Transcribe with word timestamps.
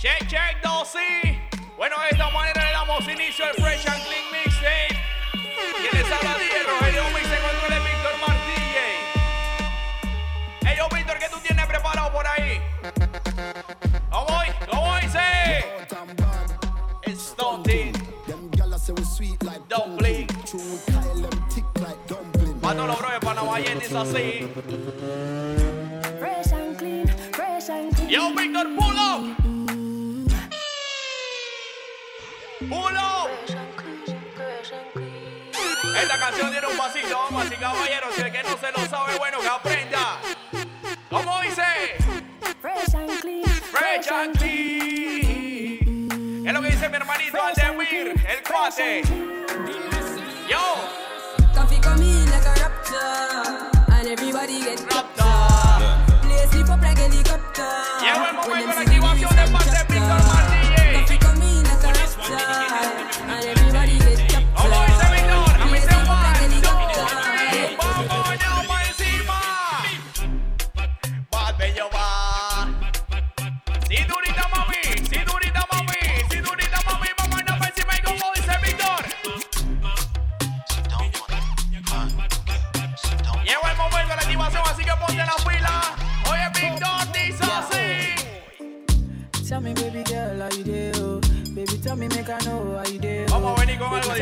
Check, 0.00 0.26
check, 0.28 0.62
dosis. 0.62 1.36
Bueno, 1.76 1.94
de 2.00 2.08
esta 2.12 2.30
manera 2.30 2.64
le 2.64 2.72
damos 2.72 3.06
inicio 3.06 3.44
al 3.44 3.52
Fresh 3.52 3.86
and 3.86 4.02
Clean 4.04 4.24
Mixtape. 4.32 4.96
Quienes 5.76 6.10
habla 6.10 6.38
de 6.38 6.62
Rogelio 6.66 7.04
Mix 7.10 7.26
se 7.28 7.38
controla 7.38 7.76
el 7.76 7.82
Víctor 7.82 8.14
Martínez. 8.26 8.96
Hey, 10.64 10.74
yo, 10.78 10.88
Víctor, 10.88 11.18
¿qué 11.18 11.28
tú 11.28 11.38
tienes 11.46 11.66
preparado 11.66 12.10
por 12.12 12.26
ahí? 12.26 12.62
¿Cómo 14.10 14.24
voy? 14.24 14.46
¿Cómo 14.70 14.96
dice? 14.96 15.20
It's 17.06 17.20
stunting. 17.20 17.92
Dumpling. 19.68 20.26
Pa' 22.62 22.72
todos 22.72 22.88
los 22.88 22.98
brothers 22.98 23.22
panamayentes 23.22 23.94
así. 23.94 24.48
Fresh 26.18 26.52
and 26.54 26.78
clean, 26.78 27.06
fresh 27.32 27.68
and 27.68 27.94
clean. 27.94 28.08
Yo, 28.08 28.34
Víctor, 28.34 28.66
pull 28.74 28.98
up. 28.98 29.49
Up. 32.72 33.30
Esta 36.00 36.18
canción 36.18 36.50
tiene 36.52 36.66
un 36.68 36.76
pasito, 36.76 37.18
vamos 37.18 37.46
y 37.50 37.56
caballeros. 37.56 38.14
Si 38.14 38.22
el 38.22 38.30
que 38.30 38.42
no 38.44 38.56
se 38.56 38.70
lo 38.70 38.86
sabe, 38.88 39.18
bueno, 39.18 39.40
que 39.40 39.48
aprenda. 39.48 40.18
¿Cómo 41.10 41.40
dice? 41.40 41.62
Fresh 42.60 42.94
and 42.94 43.20
clean, 43.20 43.44
Fresh 43.44 44.08
and 44.12 44.38
clean. 44.38 45.80
Es 46.46 46.52
lo 46.54 46.62
que 46.62 46.68
dice 46.68 46.88
mi 46.88 46.96
hermanito 46.96 47.42
Aldemir, 47.42 48.14
el 48.28 48.42
cuate. 48.44 49.02
Yo, 50.48 50.76
Coffee 51.54 51.80
come 51.80 52.02
in 52.02 52.30
like 52.30 52.46
a 52.46 52.54
raptor, 52.54 53.70
and 53.88 54.08
everybody 54.08 54.60
get 54.62 54.80
rapta. 54.88 55.98
play 56.22 56.46
sleep 56.50 56.68
up 56.70 56.80
like 56.82 56.98
helicopter. 56.98 57.64
Llegó 58.00 58.26
el 58.26 58.34
momento 58.34 58.78
de 58.78 58.86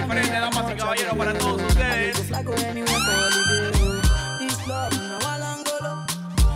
diferente, 0.09 0.41
damas 0.41 0.73
y 0.73 0.75
caballeros, 0.75 1.14
para 1.17 1.34
todos 1.34 1.62
ustedes. 1.62 2.31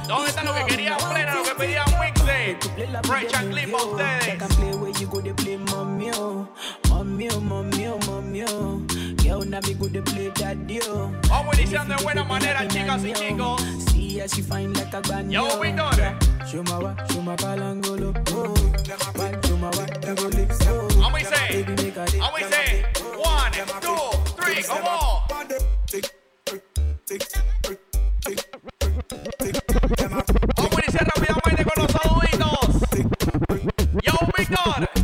¿Dónde 0.09 0.29
está 0.29 0.43
lo 0.43 0.55
que 0.55 0.65
querían 0.67 0.97
plena, 0.97 1.35
lo 1.35 1.43
que 1.43 1.55
pedían 1.55 1.85
mixtape? 2.01 2.59
Fresh 3.05 3.35
and 3.35 3.55
para 3.55 3.69
I 3.69 3.75
ustedes. 3.75 4.39
Vamos 11.29 11.59
iniciando 11.59 11.95
de 11.97 12.03
buena 12.03 12.25
manera, 12.25 12.67
chicas 12.69 13.05
y 13.05 13.13
chicos. 13.13 13.63
How 14.23 14.29
she 14.29 14.43
fine 14.43 14.73
like 14.75 14.95
a 14.95 15.01
band, 15.01 15.33
Yo, 15.33 15.49
yo. 15.49 15.61
Víctor. 15.61 16.17
Show 16.47 16.63
my 16.63 16.79
wa, 16.79 16.95
show 17.09 17.23
my 17.23 17.35
palangolo, 17.35 18.15
oh. 18.35 18.55
Why, 19.17 19.33
Show 19.43 19.57
my 19.57 19.67
wa, 19.71 19.87
go 20.15 20.29
lips, 20.29 20.59
oh. 20.69 20.87
Vamos 21.01 21.23
y 21.23 21.25
say, 21.25 21.65
a 21.65 22.19
vamos 22.21 22.41
y 22.41 22.45
say, 22.45 23.02
one, 23.23 23.53
two, 23.81 23.97
three, 24.37 24.63
come 24.63 24.87
on. 24.87 25.23
Vamos 30.57 30.77
a 30.77 30.83
iniciar 30.83 31.07
rápidamente 31.15 31.65
con 31.65 31.83
los 31.83 31.93
saluditos. 31.93 32.71
Yo, 34.03 34.13
Víctor. 34.37 35.02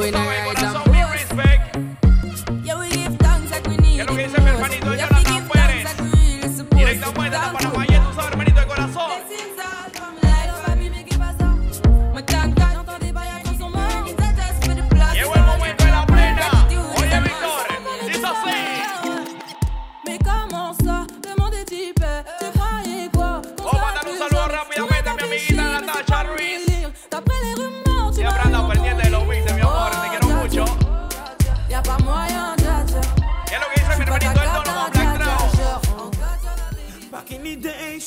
going 0.00 0.14
around. 0.14 0.39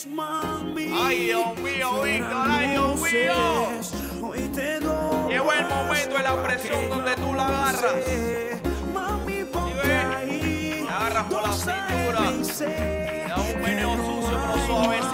Mami. 0.07 0.89
Ay, 0.93 1.19
Dios 1.25 1.57
mío, 1.59 2.01
Víctor, 2.01 2.47
ay, 2.49 2.69
Dios 2.69 3.01
mío. 3.01 3.69
Hoy 4.21 4.39
te 4.55 4.79
doy. 4.79 5.31
Llegó 5.33 5.51
el 5.51 5.65
momento 5.67 6.17
de 6.17 6.23
la 6.23 6.43
presión 6.43 6.89
donde 6.89 7.15
tú 7.15 7.33
la 7.33 7.47
agarras. 7.47 7.93
Mami, 8.93 9.43
ponte 9.43 9.93
ahí. 9.93 10.85
Te 10.87 10.93
agarras 10.93 11.25
por 11.25 11.43
la 11.43 11.53
cintura. 11.53 12.21
da 13.27 13.35
un 13.41 13.61
meneo 13.61 13.95
sucio, 13.97 14.39
pero 14.39 14.65
suavecito. 14.65 15.12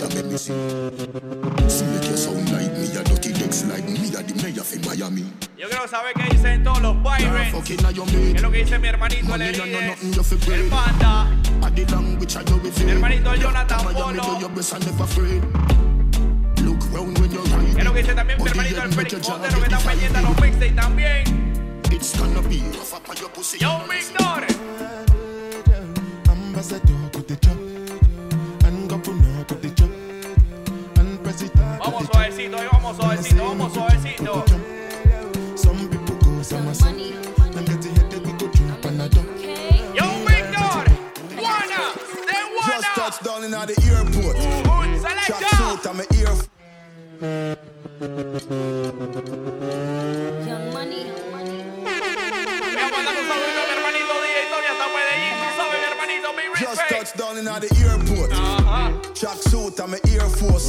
My 0.00 0.06
pussy 0.06 0.08
picture 0.08 0.22
make 0.22 0.30
me 0.30 0.38
see. 0.38 0.52
See 1.68 1.86
make 1.86 2.04
you 2.08 2.16
sound 2.16 2.50
like 2.52 2.72
me 2.72 2.86
a 2.96 3.02
dirty 3.02 3.32
legs 3.34 3.64
like 3.66 3.84
me 3.88 4.14
a 4.14 4.22
the 4.22 4.34
mayor 4.42 4.60
of 4.60 4.86
Miami. 4.86 5.24
Yo 5.56 5.68
quiero 5.68 5.88
saber 5.88 6.14
qué 6.14 6.34
dicen 6.34 6.62
todos 6.62 6.82
los 6.82 6.96
pirates. 6.98 7.52
Your 7.94 8.06
¿Qué 8.06 8.36
es 8.36 8.42
lo 8.42 8.50
que 8.50 8.58
dice 8.58 8.78
mi 8.78 8.88
hermanito 8.88 9.34
el 9.34 9.42
Herides? 9.42 10.02
El 10.48 10.68
panda. 10.68 11.26
A 11.62 11.70
the 11.70 11.84
language 11.86 12.36
I 12.36 12.44
do 12.44 12.56
with 12.58 12.84
Mi 12.84 12.92
hermanito 12.92 13.34
Jonathan 13.34 13.84
Miami 13.84 13.94
Polo. 13.94 14.22
do 14.22 14.40
your 14.40 14.50
best 14.50 14.72
and 14.74 14.86
never 14.86 15.04
afraid. 15.04 15.42
Look 16.62 16.80
round 16.92 17.18
when 17.18 17.30
you're 17.32 17.48
¿Qué 17.74 17.78
es 17.78 17.84
lo 17.84 17.92
que 17.92 18.00
dice 18.00 18.14
también 18.14 18.42
mi 18.42 18.48
hermanito 18.48 18.82
el 18.82 18.92
Félix 18.92 19.26
your 19.26 19.38
Montero 19.38 19.58
que 19.58 19.64
está 19.64 19.78
pendiente 19.78 20.18
a 20.18 20.22
los 20.22 20.40
mixtapes 20.40 20.76
también? 20.76 21.82
It's 21.90 22.16
gonna 22.16 22.42
be 22.48 22.62
rough 22.76 22.94
up 22.94 23.08
on 23.08 23.16
your 23.16 23.30
pussy. 23.30 23.58
Yo, 23.58 23.82
Víctor. 23.88 24.46
Ambassador 26.28 27.67
in 43.48 43.54
at 43.54 43.68
the 43.68 43.74
airport. 43.88 44.36
Chop 45.26 45.42
suit, 45.56 45.86
I'm 45.88 46.00
an 46.00 46.06
ear. 46.14 46.34
Young 50.46 50.72
money, 50.72 51.06
young 51.06 51.30
money. 51.32 51.58
Just 56.60 56.82
touched 56.88 57.16
down 57.16 57.38
in 57.38 57.44
the 57.44 57.70
airport. 57.86 58.30
Chuck 59.14 59.38
suit, 59.38 59.80
I'm 59.80 59.94
an 59.94 60.00
Air 60.08 60.28
Force. 60.28 60.68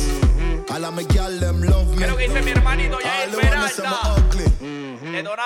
All 0.71 0.85
of 0.85 0.93
my 0.93 1.03
gal, 1.03 1.31
them 1.31 1.61
love 1.63 1.97
me. 1.97 2.05
All 2.05 2.17
the 2.17 2.25
ones 2.25 3.75
that 3.75 3.85
I'm 3.85 3.93
ugly. 4.03 4.47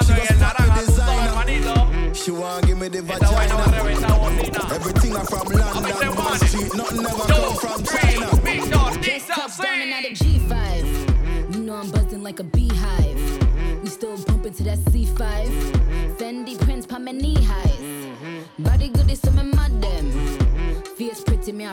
She 0.05 0.13
got 0.13 0.27
stuck 0.27 0.59
with 0.59 0.75
designer. 0.85 2.13
She 2.13 2.31
wanna 2.31 2.67
give 2.67 2.77
me 2.77 2.87
the 2.89 3.01
vagina. 3.01 4.12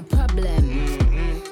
A 0.01 0.03
problem. 0.03 0.65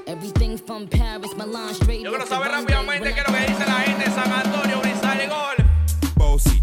Everything 0.06 0.56
from 0.56 0.89
Paris, 0.89 1.33
Milan, 1.37 1.75
straight 1.75 2.03
Yo 2.03 2.11
quiero 2.11 2.27
saber 2.27 2.50
rápidamente 2.50 3.12
qué 3.12 3.21
es 3.21 3.27
lo 3.27 3.35
que 3.35 3.41
dice 3.41 3.67
la 3.67 3.81
gente 3.81 4.05
de 4.05 4.11
San 4.11 4.33
Antonio, 4.33 4.81
Brizal 4.81 5.19
de 5.19 5.27
Golf. 5.27 6.15
Bossy, 6.17 6.62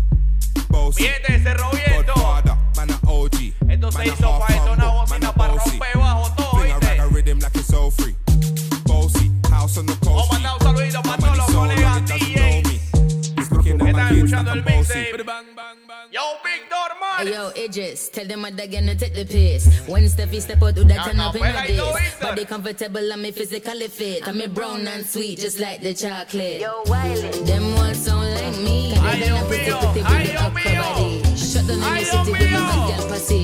bossy. 0.69 1.03
Mi 1.03 1.09
gente 1.09 1.33
de 1.33 1.39
Cerro 1.43 1.69
Viento. 1.71 2.13
Godfather, 2.13 2.55
man 2.75 2.91
a 2.91 2.99
OG. 3.03 3.53
Esto 3.69 3.91
se 3.91 4.07
hizo 4.07 4.43
half 4.43 4.54
yo, 17.25 17.51
Idris, 17.55 18.09
tell 18.09 18.25
them 18.25 18.41
what 18.43 18.55
they're 18.57 18.67
gonna 18.67 18.95
take 18.95 19.13
the 19.15 19.25
piss. 19.25 19.67
When 19.87 20.03
Steffi 20.05 20.41
step 20.41 20.61
out, 20.63 20.75
do 20.75 20.83
that 20.85 21.05
turn 21.05 21.19
up 21.19 21.35
in 21.35 21.41
capela 21.41 21.61
a 21.61 21.71
y 21.73 21.75
todo 21.77 21.93
diss. 21.93 22.13
eso. 22.13 22.21
Body 22.27 22.45
comfortable, 22.45 23.11
I'm 23.13 23.23
physically 23.33 23.87
fit. 23.87 24.27
I'm 24.27 24.41
a 24.41 24.47
brown 24.47 24.87
and 24.87 25.05
sweet, 25.05 25.39
just 25.39 25.59
like 25.59 25.81
the 25.81 25.93
chocolate. 25.93 26.61
Yo, 26.61 26.83
Wiley. 26.87 27.29
Them 27.45 27.75
ones 27.75 27.99
sound 28.05 28.29
like 28.33 28.57
me. 28.59 28.93
Ay, 28.97 29.19
They 29.19 29.29
gonna 29.29 29.35
Dios 29.35 29.47
pretty, 29.47 29.71
mío. 29.71 29.79
pretty, 29.81 30.01
Ay, 30.01 30.09
pretty 30.09 30.31
Dios 30.31 30.41
up 30.41 30.53
mío. 30.53 30.83
body. 30.95 31.35
Shut 31.35 31.67
down 31.67 31.83
Ay, 31.83 31.99
in 31.99 32.05
the 32.05 32.11
Dios 32.11 32.25
city 32.25 32.31
with 32.31 32.41
my 32.41 32.47
mío. 32.47 32.67
bad 32.69 32.99
girl 32.99 33.07
pussy. 33.09 33.43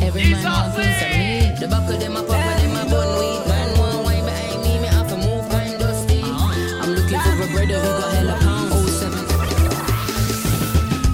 Every 0.06 0.22
man 0.22 0.30
Jesus, 0.30 0.44
want 0.44 0.76
piece 0.76 1.02
of 1.02 1.10
me. 1.16 1.60
The 1.60 1.66
back 1.68 1.90
of 1.90 2.00
them 2.00 2.16
a 2.16 2.22
pop 2.22 2.36
and 2.36 2.60
them 2.62 2.76
a 2.76 2.90
bun 2.90 3.08
weed. 3.18 3.40
Man 3.48 3.68
want 3.78 4.04
wine 4.04 4.24
behind 4.24 4.60
me, 4.62 4.72
me 4.82 4.88
have 4.88 5.08
to 5.08 5.16
move 5.16 5.44
kind 5.50 5.78
dusty. 5.80 6.20
I'm 6.22 6.90
looking 6.94 7.20
for 7.20 7.42
a 7.42 7.48
brother 7.54 7.78
who 7.80 7.90
got 8.00 8.12
hella 8.14 8.36
pounds. 8.44 8.72
Oh 8.76 8.86
seven. 9.00 9.24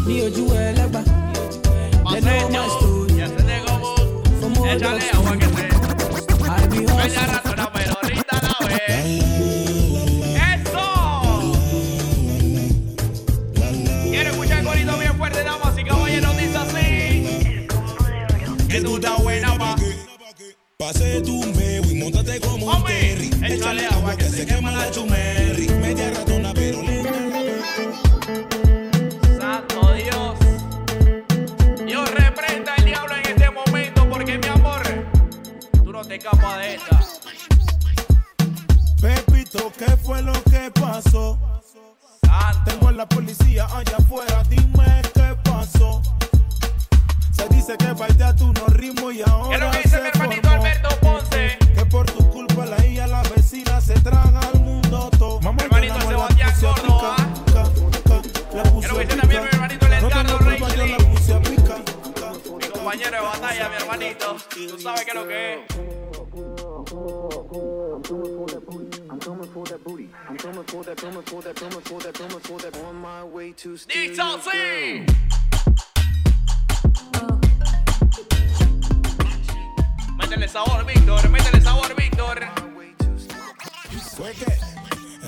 ní 0.06 0.16
ojú 0.26 0.44
ẹlẹ́gbà. 0.66 1.02
Story. 2.22 3.16
Ya 3.16 3.26
se 3.28 3.34
Échale 4.76 5.10
agua 5.12 5.36
que 5.38 5.46
se. 5.46 5.62
I 5.62 6.66
be 6.68 6.78
Bella 6.86 7.04
hustling. 7.04 7.26
ratona, 7.28 7.72
pero 7.72 7.92
ahorita 8.02 8.36
la 8.42 8.66
ve. 8.66 8.74
¡Eso! 10.54 10.86
Quiero 14.10 14.30
escuchar 14.30 14.64
corito 14.64 14.98
bien 14.98 15.16
fuerte, 15.16 15.42
damas 15.42 15.78
y 15.78 15.84
caballeros, 15.84 16.36
dice 16.36 16.56
así. 16.58 17.66
Que 18.68 18.80
tú 18.80 18.96
estás 18.96 19.22
buena. 19.22 19.76
Pase 20.78 21.20
tu 21.22 21.42
meo 21.54 21.82
y 21.90 21.94
montate 21.96 22.40
como 22.40 22.66
un 22.66 22.84
terry. 22.84 23.30
échale 23.44 23.86
agua 23.86 24.16
que 24.16 24.24
se 24.24 24.46
quema 24.46 24.70
la 24.72 24.90
chumerri. 24.90 25.68
Media 25.80 26.10
ratona, 26.10 26.31
¿qué 39.78 39.96
fue 39.96 40.22
lo 40.22 40.32
que 40.44 40.70
pasó? 40.80 41.38
Santo. 42.24 42.70
Tengo 42.70 42.88
a 42.88 42.92
la 42.92 43.08
policía 43.08 43.66
allá 43.66 43.96
afuera, 43.98 44.42
dime 44.48 45.02
qué 45.14 45.36
pasó. 45.44 46.02
Se 47.32 47.48
dice 47.48 47.76
que 47.76 47.92
baila 47.92 48.34
tú 48.34 48.52
no 48.52 48.66
ritmo 48.68 49.10
y 49.10 49.16
¿Qué 49.16 49.22
es 49.22 49.28
ahora 49.28 49.58
lo 49.58 49.70
que 49.70 49.78
dice 49.78 49.96
mi 49.96 50.02
se 50.02 50.08
hermanito 50.08 50.48
formó. 50.48 50.64
Alberto 50.64 50.88
Ponce? 51.00 51.58
Que 51.74 51.86
por 51.86 52.06
tu 52.10 52.30
culpa 52.30 52.66
la 52.66 52.86
hija, 52.86 53.06
la 53.06 53.22
vecina 53.22 53.80
se 53.80 53.94
traga 53.94 54.40
al 54.40 54.60
mundo 54.60 55.10
todo. 55.18 55.40
Mamá, 55.40 55.62
Hermanito 55.62 56.00
Sebastián 56.00 56.52
puse 56.52 56.68
a 56.68 56.74
Córdoba. 56.74 57.16
pica, 57.16 57.52
ca, 57.52 57.64
ca, 58.04 58.56
la 58.56 58.62
puse 58.64 58.88
Creo 58.88 58.98
que 58.98 59.04
dice 59.06 59.16
también 59.20 59.42
mi 59.42 59.48
hermanito 59.48 59.86
el 59.86 59.92
No 59.92 60.08
Edgardo 60.08 60.38
tengo 60.38 60.50
culpa, 60.50 60.74
yo 60.74 60.86
la 60.86 60.96
puse 60.98 61.34
a 61.34 61.40
pica. 61.40 61.76
Mi 62.58 62.66
compañero 62.68 63.10
de 63.10 63.20
batalla, 63.20 63.68
mi 63.68 63.74
hermanito. 63.76 64.36
Tú 64.50 64.78
sabes 64.80 65.04
qué 65.04 65.10
es 65.10 65.14
lo 65.14 65.26
que 65.28 65.54
es. 65.54 65.60
Dice 73.86 74.22
así. 74.22 75.04
Métele 80.16 80.48
sabor, 80.48 80.86
Víctor. 80.86 81.28
Métele 81.28 81.60
sabor, 81.60 81.94
Víctor. 81.94 82.40
fue 84.16 84.32
que 84.32 84.46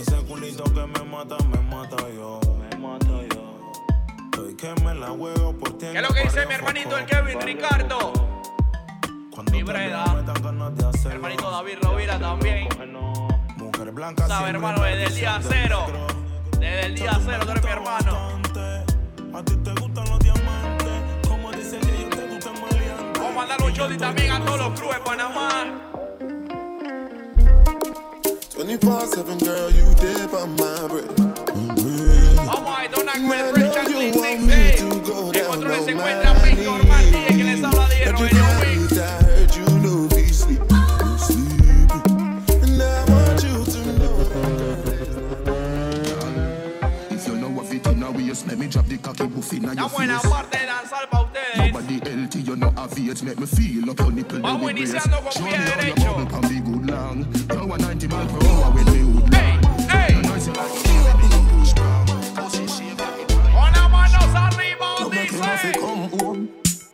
Ese 0.00 0.16
culito 0.26 0.64
que 0.64 0.86
me 0.86 1.04
mata, 1.04 1.36
me 1.44 1.58
mata 1.58 1.96
yo. 2.10 2.40
Me 2.58 2.78
mata 2.78 3.06
yo. 3.34 3.72
Estoy 4.24 4.54
que 4.54 4.74
me 4.82 4.94
la 4.94 5.08
juego 5.08 5.56
por 5.58 5.76
ti. 5.76 5.86
¿Qué 5.92 5.98
es 5.98 6.02
lo 6.02 6.14
que 6.14 6.22
dice 6.22 6.46
mi 6.46 6.54
hermanito 6.54 6.96
el 6.96 7.04
Kevin 7.04 7.40
Ricardo? 7.40 8.12
Mi 9.52 9.62
Breda. 9.62 10.24
Hermanito 11.04 11.50
David 11.50 11.78
Rovira 11.82 12.18
también. 12.18 12.68
Mujer 13.84 13.94
blanca. 13.96 14.26
Sabe, 14.26 14.48
hermano, 14.48 14.82
desde 14.82 15.04
el 15.04 15.14
día 15.14 15.38
cero. 15.46 15.86
Desde 16.52 16.86
el 16.86 16.94
día 16.94 17.20
cero, 17.22 17.40
tú 17.44 17.50
eres 17.50 17.64
mi 17.64 17.70
hermano. 17.70 18.40
A 19.34 19.44
ti 19.44 19.56
te 19.56 19.72
gustan 19.72 20.08
los 20.08 20.18
diamantes. 20.20 21.28
Como 21.28 21.52
dice 21.52 21.78
que 21.80 22.02
yo 22.02 22.08
te 22.08 22.26
gustan 22.28 22.54
maleantes. 22.62 23.20
Vamos 23.20 23.30
a 23.30 23.34
mandarle 23.34 23.66
un 23.66 23.72
shot 23.74 23.98
también 23.98 24.32
a 24.32 24.42
todos 24.42 24.58
los 24.58 24.80
clubes 24.80 24.96
de 24.96 25.04
Panamá. 25.04 25.50
24-7 28.56 29.38
girl, 29.44 29.70
you 29.70 29.84
dip 30.00 30.32
on 30.32 30.56
my 30.56 30.88
bread. 30.88 31.10
Vamos 32.36 32.78
a 32.78 32.82
detonar 32.84 33.20
con 33.20 33.32
el 33.32 33.38
I 33.38 33.52
Fresh 33.52 33.74
know 33.74 33.82
and 33.82 33.88
you 33.90 34.73
and 49.78 49.80
your 49.80 49.88
face. 49.88 50.08
Nobody 51.56 51.98
healthy, 52.10 52.40
you 52.40 52.56
know, 52.56 52.70
have 52.70 52.98
it, 52.98 53.22
make 53.22 53.38
me 53.38 53.46
feel 53.46 53.90
up 53.90 54.00
on 54.00 54.14
the 54.14 54.24
plane. 54.24 54.42
But 54.42 54.60
when 54.60 54.76
this 54.76 54.92
no 55.06 55.20
go 55.20 55.30
Show 55.30 55.44
me 55.44 55.50
how 55.52 55.86
you 55.86 55.94
bubble 55.94 56.26
pan 56.26 56.42
me 56.52 56.60
good 56.60 56.90
long. 56.90 57.26
You 57.50 57.72
are 57.72 57.78
90 57.78 58.06
miles 58.08 58.32
per 58.32 58.46
hour 58.46 58.72
with 58.72 58.86
me 58.92 58.98
hood 59.00 59.34
Hey, 59.34 59.58
hey. 59.88 60.14
Una 63.54 63.88
mano 63.88 64.18
arriba, 64.34 64.88
dice. 65.10 65.72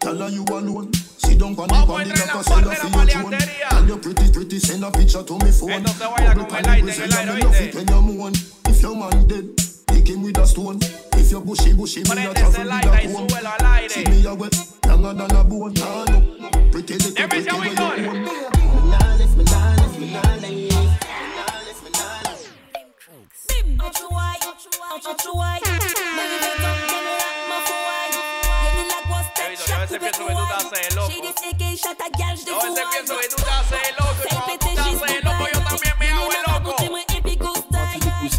Tell 0.00 0.18
her 0.18 0.28
you 0.28 0.44
alone. 0.44 0.92
Sit 0.94 1.38
down 1.38 1.54
for 1.54 1.66
the 1.66 1.84
body 1.86 2.10
like 2.10 2.34
a 2.34 2.42
sailor 2.44 2.74
for 2.74 2.88
your 2.88 3.06
tone. 3.06 3.38
Tell 3.70 3.86
your 3.86 3.98
pretty, 3.98 4.32
pretty, 4.32 4.58
send 4.58 4.84
a 4.84 4.90
picture 4.90 5.22
to 5.22 5.38
me 5.38 5.50
phone. 5.50 5.70
Entonces 5.70 6.08
vaya 6.16 6.34
con 6.34 6.56
el 6.56 6.68
aire, 6.68 7.04
el 7.04 7.12
aire, 7.12 7.46
oíste. 7.46 8.70
If 8.70 8.82
your 8.82 8.96
man 8.96 9.26
dead 9.26 9.69
lick 10.00 10.22
with 10.22 10.38
a 10.38 10.46
stone. 10.46 10.78
If 11.14 11.30
you're 11.30 11.40
bushy, 11.40 11.72
bushy, 11.72 12.02
me 12.02 12.26
a 12.26 12.34
travel 12.34 12.64
with 12.64 14.26
a 14.26 14.34
wet, 14.34 14.54
longer 14.86 15.12
than 15.14 15.36
a 15.36 15.44
bone. 15.44 15.74
Nah, 15.74 16.04
no. 16.04 16.20
Pretty 16.70 16.94
little, 16.94 17.28
pretty 17.28 17.50
little. 17.50 17.60
Me 17.60 17.74
nah 17.74 19.16
me 19.36 19.44
nah 19.44 19.76
left, 19.76 19.98
me 19.98 20.10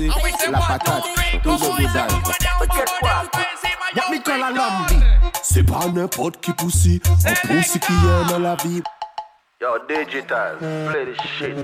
Ñao, 0.07 0.27
está 3.23 3.41
encima, 3.51 3.85
yo 3.93 4.01
What 4.01 4.09
me 4.11 4.19
call 4.21 4.43
a 4.43 4.47
Víctor. 4.47 4.55
lambi? 4.57 5.05
C'est 5.43 5.63
pas 5.63 5.85
n'importe 5.87 6.37
qui 6.41 6.53
poussi, 6.53 7.01
un 7.25 7.47
poussi 7.47 7.79
qui 7.79 7.93
aime 7.93 8.41
la 8.41 8.55
vie. 8.55 8.81
Yo, 9.59 9.77
digital, 9.87 10.57
play 10.57 11.05
this 11.05 11.21
shit. 11.37 11.55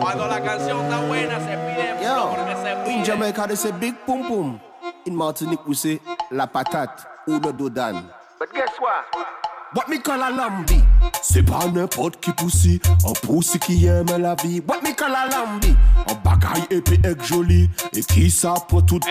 Cuando 0.00 0.26
la 0.26 0.40
canción 0.40 0.80
está 0.84 1.00
buena, 1.06 1.38
se 1.38 1.56
pide 1.56 2.02
Yo, 2.02 2.90
in. 2.90 3.04
Jamaica 3.04 3.46
they 3.46 3.56
say 3.56 3.72
big 3.72 3.94
pum 4.06 4.24
pum. 4.26 4.60
In 5.06 5.14
Martinique 5.16 5.66
we 5.66 5.74
say 5.74 6.00
la 6.30 6.46
patate 6.46 7.04
ou 7.28 7.38
le 7.38 7.52
dodan. 7.52 8.08
But 8.38 8.52
guess 8.54 8.70
what? 8.80 9.04
What 9.72 9.88
me 9.88 9.98
call 9.98 10.20
a 10.20 10.30
lambi? 10.32 10.82
Se 11.22 11.42
pa 11.42 11.60
nepot 11.70 12.16
ki 12.20 12.32
pousi, 12.32 12.80
an 13.06 13.14
pousi 13.22 13.60
ki 13.62 13.76
yeme 13.84 14.18
la 14.18 14.34
vi. 14.34 14.58
What 14.66 14.82
me 14.82 14.92
call 14.94 15.14
a 15.14 15.28
lambi? 15.30 15.70
An 16.08 16.16
bagay 16.24 16.64
epi 16.74 16.98
ek 17.06 17.22
joli, 17.22 17.68
e 17.94 18.02
ki 18.02 18.28
sa 18.30 18.56
pou 18.66 18.82
tout. 18.82 19.06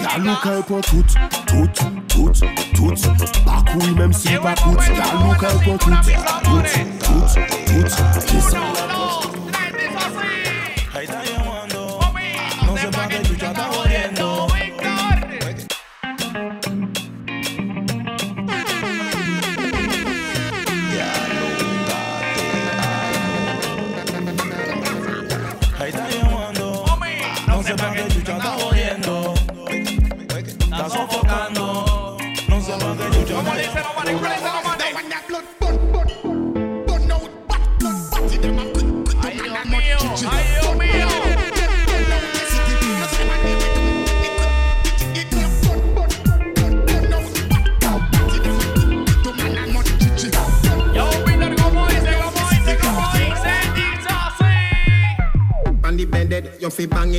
Yalou 0.00 0.36
ka 0.40 0.54
e 0.56 0.62
pou 0.62 0.80
tout, 0.88 1.04
tout, 1.46 1.82
tout, 2.08 2.32
tout. 2.72 3.10
Bakou 3.44 3.82
yi 3.84 3.92
menm 3.98 4.14
si 4.16 4.38
bakout, 4.40 4.80
yalou 4.88 5.36
ka 5.36 5.52
e 5.52 5.60
pou 5.66 5.76
tout, 5.84 6.00
tout, 6.48 6.64
tout, 7.04 7.36
tout. 7.68 8.24
Ki 8.24 8.40
sa. 8.48 8.89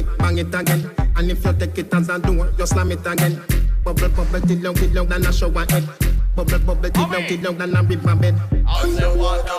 It, 0.01 0.17
bang 0.17 0.37
it 0.37 0.53
again. 0.53 0.91
And 1.15 1.31
if 1.31 1.43
you 1.45 1.53
take 1.53 1.77
it 1.77 1.93
as 1.93 2.09
a 2.09 2.19
door, 2.19 2.51
you 2.57 2.65
slam 2.65 2.91
it 2.91 3.05
again. 3.05 3.41
Bubble, 3.83 4.09
bubble, 4.09 4.41
till 4.41 4.61
down, 4.61 4.75
till 4.75 4.93
down, 4.93 5.07
than 5.09 5.25
a 5.25 5.31
shower 5.33 5.65
head. 5.69 5.87
Bubble, 6.35 6.59
bubble, 6.59 6.89
till 6.89 7.07
down, 7.09 7.23
till 7.27 7.41
down, 7.41 7.57
than 7.57 7.75
a 7.75 7.83
river 7.83 8.15
bed. 8.15 8.35
Underwater, 8.67 9.51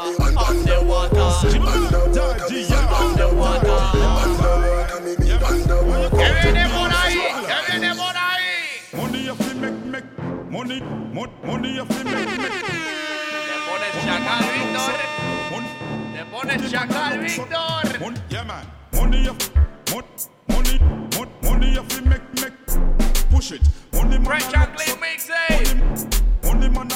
underwater, 0.49 1.31
underwater. 3.01 3.73
¿Qué 5.03 6.33
viene 6.43 6.69
por 6.69 6.91
ahí? 6.93 7.19
¿Qué 7.47 7.73
viene 7.73 7.95
por 7.95 8.17
ahí? 8.17 8.43
Money 8.97 9.25
you 9.27 9.35
fi 9.35 9.55
make, 9.55 9.85
make. 9.87 10.05
Money, 10.51 10.81
mon- 11.13 11.31
money 11.45 11.75
you 11.77 11.85
fi 11.87 12.05
make, 12.05 12.39
make. 12.39 12.63
Te 12.63 13.57
pones 13.67 13.95
chacal, 14.05 14.45
Víctor. 14.55 14.95
Mon- 15.51 16.13
Te 16.13 16.25
pones 16.31 16.71
chacal, 16.71 17.19
Víctor. 17.21 18.01
Mon- 18.01 18.17
yeah, 18.31 18.45
man. 18.45 18.65
Money 18.93 19.25
you, 19.25 19.35
mon- 19.93 20.05
money, 20.49 20.79
mon- 21.17 21.33
money 21.43 21.73
you 21.75 21.83
fi 21.85 22.01
make, 22.03 22.23
make. 22.41 22.53
Push 23.31 23.53
it. 23.53 23.63
Money 23.93 24.19
man 24.19 24.25
Fresh 24.25 24.53
a 24.53 24.59
and 24.59 24.75
clean 24.77 24.89
so- 24.89 24.97
mixtape. 24.97 26.45
Money 26.45 26.69
man 26.69 26.89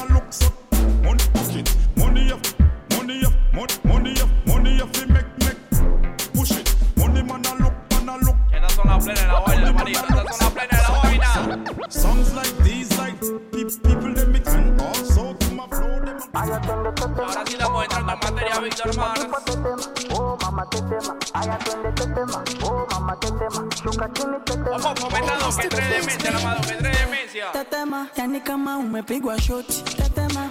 approach. 29.47 29.83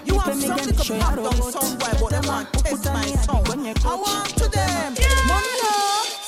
You 0.05 0.19
have 0.19 0.35
something 0.35 0.75
to 0.75 0.93
pop 0.99 1.15
down 1.15 1.51
somewhere, 1.51 1.95
but 1.99 2.09
them 2.09 2.25
want 2.25 2.53
test 2.53 2.85
my 2.85 3.05
song. 3.05 3.43
I 3.47 3.95
want 3.95 4.29
to 4.37 4.49
them. 4.49 4.93
Money. 5.27 5.55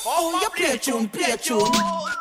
Oh, 0.06 0.38
you 0.42 0.50
play 0.50 0.78
tune, 0.78 1.08
play 1.08 1.36
tune. 1.36 2.17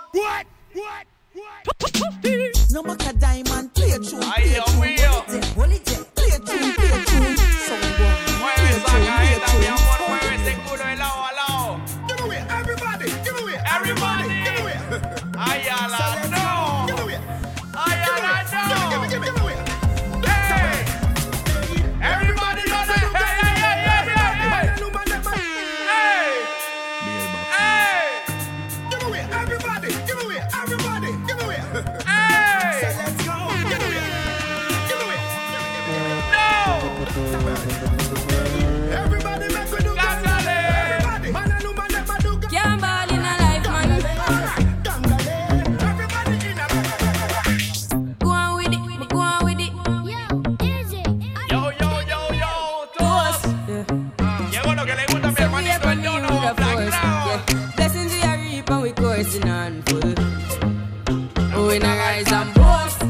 We 61.80 61.84
not 61.88 61.98
rise 61.98 62.32
and 62.32 62.54
boast. 62.56 63.04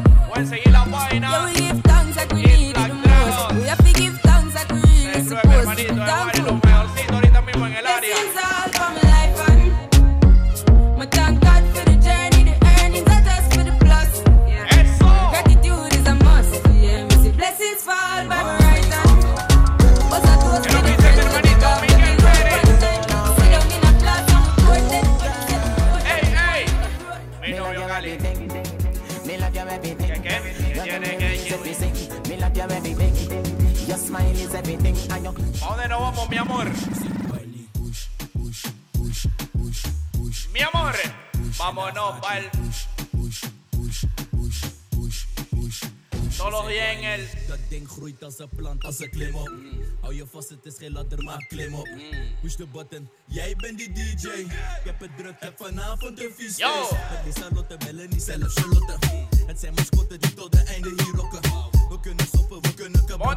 A 0.51 0.66
je 50.17 50.25
vast, 50.31 50.49
het 50.49 50.65
is 50.65 50.75
geen 50.77 50.91
ladder, 50.91 51.23
maar 51.23 51.45
klim 51.47 51.73
op. 51.73 51.87
Push 52.41 52.55
de 52.55 52.67
button, 52.67 53.09
jij 53.25 53.55
bent 53.55 53.77
die 53.77 53.91
DJ. 53.91 54.27
Ik 54.27 54.51
heb 54.83 54.99
het 54.99 55.17
druk, 55.17 55.35
heb 55.39 55.57
vanavond 55.57 56.21
een 56.21 56.31
vies 56.37 56.55
feest. 56.55 56.91
Met 56.91 57.23
die 57.23 57.33
Charlotte 57.43 57.77
bellen, 57.77 58.09
niet 58.09 58.21
zelf 58.23 58.53
Charlotte. 58.53 58.97
Het 59.47 59.59
zijn 59.59 59.73
mascotten 59.73 60.19
die 60.19 60.33
tot 60.33 60.51
de 60.51 60.63
einde 60.63 60.89
hier 60.89 61.15
rocken. 61.15 61.41
We 61.89 61.99
kunnen 62.01 62.25
stoppen, 62.25 62.61
we 62.61 62.73
kunnen 62.73 63.05
como 63.07 63.33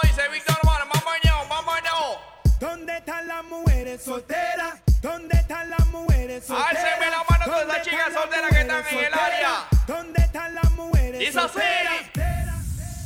dice 0.00 0.28
Víctor 0.32 0.58
Mar, 0.62 0.86
vámonos, 0.92 1.48
vámonos. 1.48 2.18
¿Dónde 2.58 2.92
están 2.96 3.26
las 3.26 3.44
mujeres 3.50 4.02
solteras? 4.02 4.74
¿Dónde 5.00 5.36
están 5.36 5.68
las 5.70 5.86
mujeres 5.90 6.44
solteras? 6.46 6.70
Álceme 6.70 7.10
la 7.10 7.22
mano 7.30 7.44
todas 7.44 7.60
¿Dónde 7.60 7.72
esas 7.72 7.86
chicas 7.86 8.12
las 8.12 8.22
solteras 8.22 8.50
que 8.50 8.60
están 8.60 8.84
en 8.86 9.04
el 9.04 9.14
área. 9.14 9.50
solteras? 9.50 9.86
¿Dónde 9.86 10.20
están 10.22 10.54
las 10.54 10.70
mujeres 10.70 11.18
Dice 11.20 11.40
así. 11.40 12.45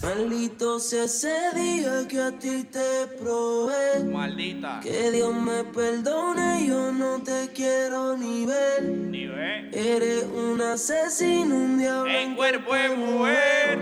Maldito 0.02 0.80
sea 0.80 1.04
ese 1.04 1.36
día 1.54 2.08
que 2.08 2.22
a 2.22 2.32
ti 2.32 2.64
te 2.64 3.06
probé. 3.18 4.02
Maldita. 4.04 4.80
Que 4.82 5.10
Dios 5.10 5.34
me 5.34 5.62
perdone, 5.64 6.66
yo 6.66 6.90
no 6.90 7.22
te 7.22 7.50
quiero 7.52 8.16
ni 8.16 8.46
ver. 8.46 8.82
Ni 8.82 9.26
ve. 9.26 9.68
Eres 9.72 10.24
un 10.24 10.58
asesino, 10.62 11.54
un 11.54 11.78
diablo. 11.78 12.10
En 12.10 12.34
cuerpo 12.34 12.74
de 12.74 12.88
mujer. 12.96 13.78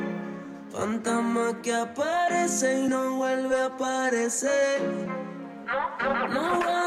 Fantasma 0.72 1.62
que 1.62 1.72
aparece 1.72 2.80
y 2.80 2.88
no 2.88 3.16
vuelve 3.16 3.56
a 3.56 3.66
aparecer. 3.66 4.80
No 6.30 6.56
voy 6.56 6.66
a 6.66 6.77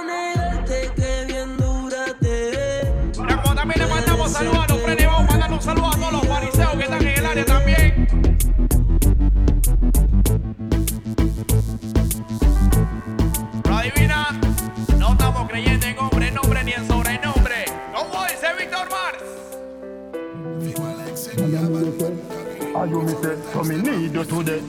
you 22.92 23.02
me 23.02 23.14
say, 23.22 23.36
so 23.54 23.64
me 23.64 23.76
need 23.82 24.14
you 24.14 24.24
today. 24.24 24.62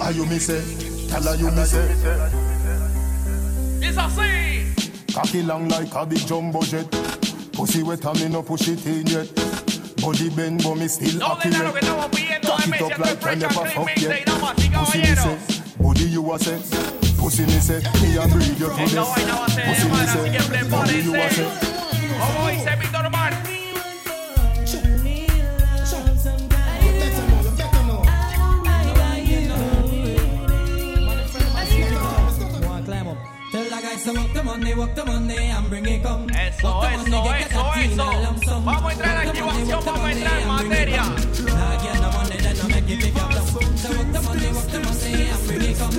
Are 0.00 0.12
you 0.12 0.26
me 0.26 0.38
say, 0.38 0.60
tell 1.08 1.22
her 1.22 1.34
you 1.36 1.50
me 1.50 1.64
say. 1.64 1.86
Dice 3.80 3.96
así. 3.96 5.12
Cocky 5.14 5.42
long 5.42 5.68
like 5.68 5.94
a 5.94 6.06
big 6.06 6.26
jumbo 6.26 6.62
jet. 6.62 6.86
Pussy 7.52 7.82
wet 7.82 8.04
and 8.04 8.20
me 8.20 8.28
no 8.28 8.42
push 8.42 8.68
it 8.68 8.84
in 8.86 9.06
yet. 9.06 9.28
Body 10.00 10.30
bend, 10.30 10.62
but 10.62 10.76
me 10.76 10.88
still 10.88 11.18
No 11.18 11.34
happy. 11.34 11.50
le 11.50 11.58
da 11.58 11.64
lo 11.64 11.72
que 11.72 11.80
estamos 11.80 12.06
pidiendo 12.10 12.48
Cock 12.48 12.66
it 12.68 12.82
up 12.82 12.98
like 12.98 13.26
I 13.26 13.34
never 13.34 13.66
fuck 13.66 13.96
yet. 14.00 14.26
Pussy 14.26 14.98
me 14.98 15.14
say, 15.14 15.38
body 15.78 16.04
you 16.04 16.32
a 16.32 16.38
say. 16.38 16.58
Pussy 17.18 17.44
me 17.44 17.60
say, 17.60 17.80
me 18.00 18.16
a 18.16 18.26
breed 18.28 18.58
you 18.58 18.68
for 18.70 18.80
Esta 18.80 19.00
this. 19.00 19.08
vaina 19.08 19.34
va 19.34 19.44
a 19.44 19.50
ser 19.50 19.62
de 19.62 19.68
Pussy 19.68 19.84
me 19.84 19.90
madre, 19.90 20.20
así 20.20 20.30
que 20.30 20.42
say, 20.42 20.62
body 20.70 21.02
you 21.02 21.14
a 21.14 21.30
say. 21.30 21.69
Money, 34.74 34.86
work 34.86 34.94
the 34.94 35.04
money 35.04 35.36
and 35.36 35.68
bring 35.68 35.86
it 35.86 36.02
come. 36.02 36.28
Eso, 36.30 36.68
Work 36.68 37.04
the 37.04 37.10
money, 37.10 37.42
eso, 37.42 37.72
get 37.74 37.90
eso, 37.90 38.10
eso. 38.42 38.60
Vamos 38.62 38.84
a 38.84 38.92
entrar 38.92 39.22
en 39.22 39.28
activación, 39.28 39.84
vamos 39.84 40.00
a 40.00 40.12
entrar 40.12 40.40
en 40.40 40.48
materia. 40.48 41.04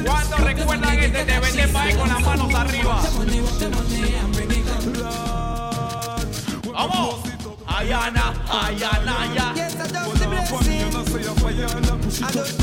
¿Cuántos 0.06 0.40
recuerdan 0.40 1.00
este 1.00 1.25
de 1.25 1.40
vender 1.40 1.72
país 1.72 1.96
con 1.96 2.10
las 2.10 2.22
manos 2.22 2.54
arriba? 2.54 3.01
Vamos. 6.74 7.16
Ayana, 7.68 8.34
Ayana, 8.48 9.34
ya. 9.34 9.54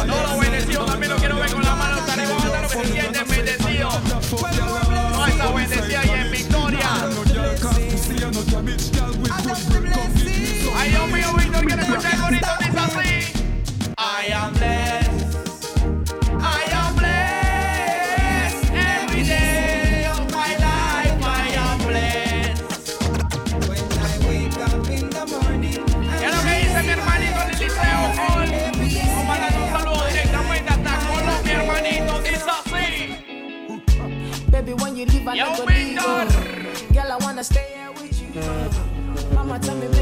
Todos 0.07 0.23
los 0.23 0.38
bendecidos 0.38 0.87
también 0.87 1.12
lo 1.12 1.19
quiero 1.19 1.37
ver 1.37 1.50
con 1.50 1.62
las 1.62 1.77
manos 1.77 2.09
arriba. 2.09 2.35
Vamos 2.38 2.45
a 2.45 2.62
lo 2.62 2.69
que 2.69 2.75
se 2.75 2.93
sienten 2.93 3.29
bendecidos. 3.29 4.88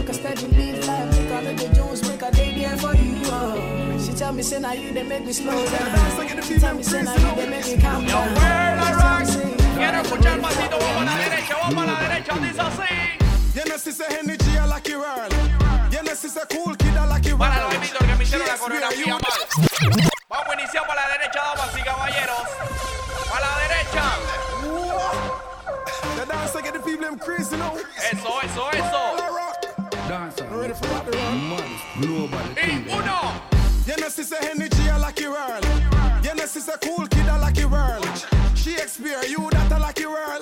Make 0.06 0.14
a 0.16 0.20
steady 0.20 0.46
live 0.56 0.86
life, 0.86 1.10
make 1.10 1.30
a 1.30 1.40
little 1.42 1.74
Jones, 1.74 2.08
make 2.08 2.22
a 2.22 2.30
day 2.30 2.54
there 2.54 2.76
for 2.76 2.94
you. 2.94 3.20
uh. 3.26 3.98
She 3.98 4.12
tell 4.12 4.32
me 4.32 4.42
say 4.42 4.60
now 4.60 4.72
you 4.72 4.92
they 4.92 5.02
make 5.02 5.24
me 5.26 5.32
slow 5.32 5.52
down. 5.66 6.42
She 6.42 6.58
tell 6.58 6.74
me 6.74 6.82
say 6.82 7.02
now 7.02 7.14
you 7.14 7.34
they 7.34 7.48
make 7.50 7.66
me 7.66 7.76
calm 7.82 8.06
down. 8.06 9.26
Say, 9.26 9.54
Quiero 9.74 10.02
escuchar 10.02 10.40
pasito. 10.40 10.78
Vamos 10.78 11.02
a 11.02 11.04
la 11.04 11.16
derecha, 11.16 11.56
vamos 11.60 11.82
a 11.82 11.86
la 11.86 12.00
derecha. 12.00 12.34
Dice 12.34 12.60
así. 12.60 13.16
I 14.58 14.66
like 14.66 14.88
you 14.88 15.00
world. 15.00 15.32
You 15.90 16.02
know, 16.02 16.14
sister 16.14 16.46
Cool 16.50 16.76
Kid, 16.76 16.96
I 16.96 17.06
like 17.06 17.26
you 17.26 17.36
Para 17.36 17.62
los 17.62 17.80
Víctor 17.80 18.06
que 18.06 18.14
me 18.16 18.24
hicieron 18.24 18.46
la 18.46 18.56
coreografía 18.56 19.14
mal. 19.14 19.22
Vamos 20.28 20.48
a 20.48 20.54
iniciar 20.60 20.86
para 20.86 21.02
la 21.02 21.18
derecha, 21.18 21.40
damas 21.40 21.78
y 21.78 21.82
caballeros. 21.82 22.42
Para 23.28 23.46
la 23.46 23.58
derecha. 23.68 24.04
The 26.16 26.26
dance, 26.26 26.56
I 26.56 26.62
get 26.62 26.72
the 26.74 26.80
people 26.80 27.04
them 27.06 27.18
crazy, 27.18 27.56
know. 27.56 27.76
Eso, 27.76 28.40
eso, 28.42 28.70
eso. 28.72 29.15
You 34.16 34.22
know, 34.22 34.28
sister 34.28 34.46
Henry 34.46 34.68
G, 34.70 34.88
I 34.88 34.96
like 34.96 35.20
you 35.20 35.30
world. 35.30 35.64
You 36.24 36.34
know, 36.34 36.46
sister 36.46 36.72
Cool 36.80 37.06
Kid, 37.06 37.28
I 37.28 37.38
like 37.38 37.58
you 37.58 37.68
world. 37.68 38.02
Shakespeare, 38.54 39.22
you 39.28 39.50
that 39.50 39.70
I 39.70 39.76
like 39.76 39.98
you 39.98 40.08
world. 40.10 40.40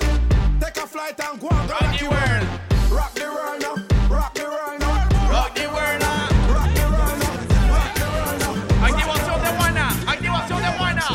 Take 0.61 0.77
a 0.77 0.87
flight 0.87 1.19
and 1.19 1.41
go 1.41 1.49
and 1.51 1.67
go 1.67 1.75
like 1.81 1.99
you 1.99 2.09
world. 2.09 2.47
Rock 2.89 3.13
the 3.15 3.27
world 3.27 3.59
now. 3.59 3.75
Rock 4.07 4.33
the 4.33 4.43
world 4.47 4.79
now. 4.79 4.95
Rock 5.27 5.55
the 5.55 5.67
world 5.67 5.99
now. 5.99 6.23
Rock 6.55 6.71
the 6.71 6.87
world 6.87 7.19
now. 7.19 7.35
Rock 7.75 7.91
the 7.99 8.07
world 8.15 8.39
now. 8.39 8.87
Activación 8.87 9.43
de 9.43 9.51
buena. 9.59 9.85
Activación 10.07 10.59
de 10.63 10.71
buena. 10.79 11.05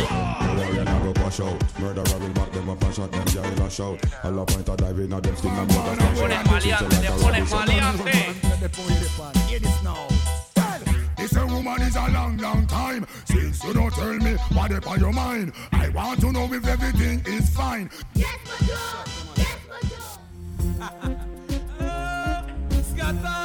Warrior 0.61 0.85
now 0.85 0.99
go 1.01 1.12
push 1.14 1.40
out. 1.40 1.81
Murderer 1.81 2.18
will 2.20 2.29
back 2.37 2.53
them 2.53 2.68
up 2.68 2.83
and 2.85 2.94
shot 2.94 3.11
them 3.11 3.25
jail 3.25 3.44
and 3.44 3.73
shout. 3.73 3.99
All 4.23 4.33
the 4.33 4.44
point 4.44 4.68
of 4.68 4.77
diving 4.77 5.12
at 5.14 5.23
them 5.23 5.37
still 5.37 5.51
not 5.53 5.66
mother 5.68 5.96
Te 5.96 6.05
pones 6.20 6.44
maleante, 6.44 7.01
te 7.01 7.09
pones 7.09 7.51
maleante. 7.51 8.51
This 9.61 9.83
a 9.85 10.10
woman 11.81 11.88
is 11.88 11.97
a 11.97 12.12
long, 12.12 12.37
long 12.38 12.66
time 12.66 13.07
since 13.25 13.64
you 13.64 13.73
don't 13.73 13.93
tell 13.93 14.14
me 14.14 14.35
what 14.53 14.73
up 14.73 14.87
on 14.87 15.01
your 15.01 15.12
mind. 15.12 15.53
I 15.73 15.88
want 15.90 16.21
to 16.21 16.33
know 16.33 16.53
if 16.53 16.66
everything 16.66 17.23
is 17.27 17.51
fine. 17.51 17.90
I 23.12 23.37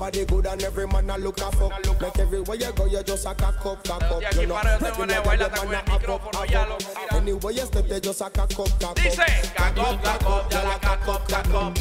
body 0.00 0.24
good 0.24 0.46
and 0.46 0.62
every 0.62 0.86
man 0.86 1.10
a 1.10 1.18
look 1.18 1.38
a 1.38 1.52
fuck. 1.52 2.00
Like 2.00 2.18
everywhere 2.18 2.56
you 2.56 2.72
go, 2.72 2.86
you 2.86 3.02
just 3.02 3.26
a 3.26 3.34
cock 3.34 3.66
up, 3.66 3.84
cock 3.84 4.02
up. 4.02 4.34
You 4.34 4.46
know, 4.46 4.54
like 4.54 4.94
con 4.94 5.08
man 5.08 5.10
a 5.10 5.44
up, 5.44 6.34
up. 6.34 7.12
Anywhere 7.12 7.52
you 7.52 7.66
step, 7.66 7.86
you 7.86 8.00
just 8.00 8.20
a 8.22 8.30
cock 8.30 8.58
up, 8.58 8.80
cock 8.80 8.84
up. 8.84 8.96
Dice, 8.96 9.52
cock 9.54 9.78
up, 9.78 10.02
cock 10.02 10.24
up, 10.24 10.52
ya 10.52 10.62
la 10.62 10.78
cock 10.78 11.08
up, 11.08 11.28
cock 11.28 11.54
up. 11.54 11.74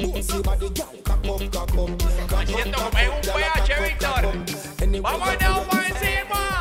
Pussy 0.00 0.42
body, 0.42 0.70
girl, 0.70 0.94
cock 1.04 1.26
up, 1.28 1.52
cock 1.52 1.76
up. 1.76 1.90
Me 2.38 2.46
siento 2.46 2.78
como 2.78 2.98
en 2.98 3.10
un 3.10 3.20
PH, 3.20 3.70
Víctor. 3.82 5.02
Vamos 5.02 5.28
a 5.28 5.36
dar 5.36 5.84
encima. 5.86 6.40
Ey. 6.40 6.55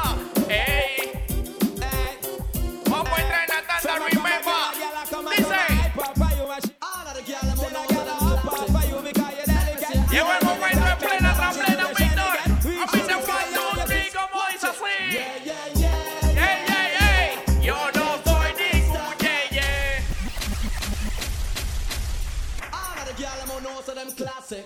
don't 23.55 23.63
know, 23.63 23.81
so 23.81 23.93
them 23.93 24.11
classic. 24.11 24.65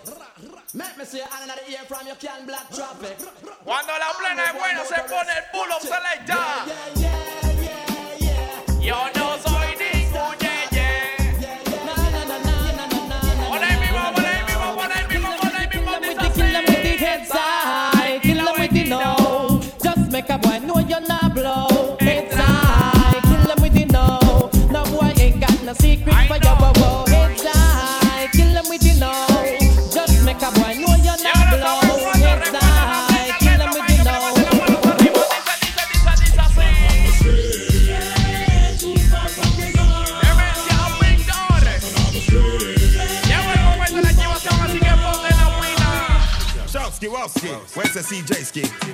Make 0.73 0.97
me 0.97 1.06
see 1.06 1.21
another 1.21 1.62
ear 1.69 1.80
from 1.88 2.08
your 2.08 2.15
can 2.15 2.45
black 2.45 2.69
traffic. 2.73 3.17
Cuando 3.63 3.93
la 3.93 4.13
plena 4.17 4.45
es 4.45 4.54
buena, 4.54 4.86
se 4.86 4.95
pone 5.08 5.30
el 5.30 5.43
pull-up 5.52 5.82
selector. 5.82 6.36
Yeah, 6.36 6.65
yeah, 6.95 7.52
yeah, 7.52 8.19
yeah, 8.19 8.80
yeah. 8.80 8.82
Yo 8.82 9.10
no 9.15 9.38
soy. 9.38 9.58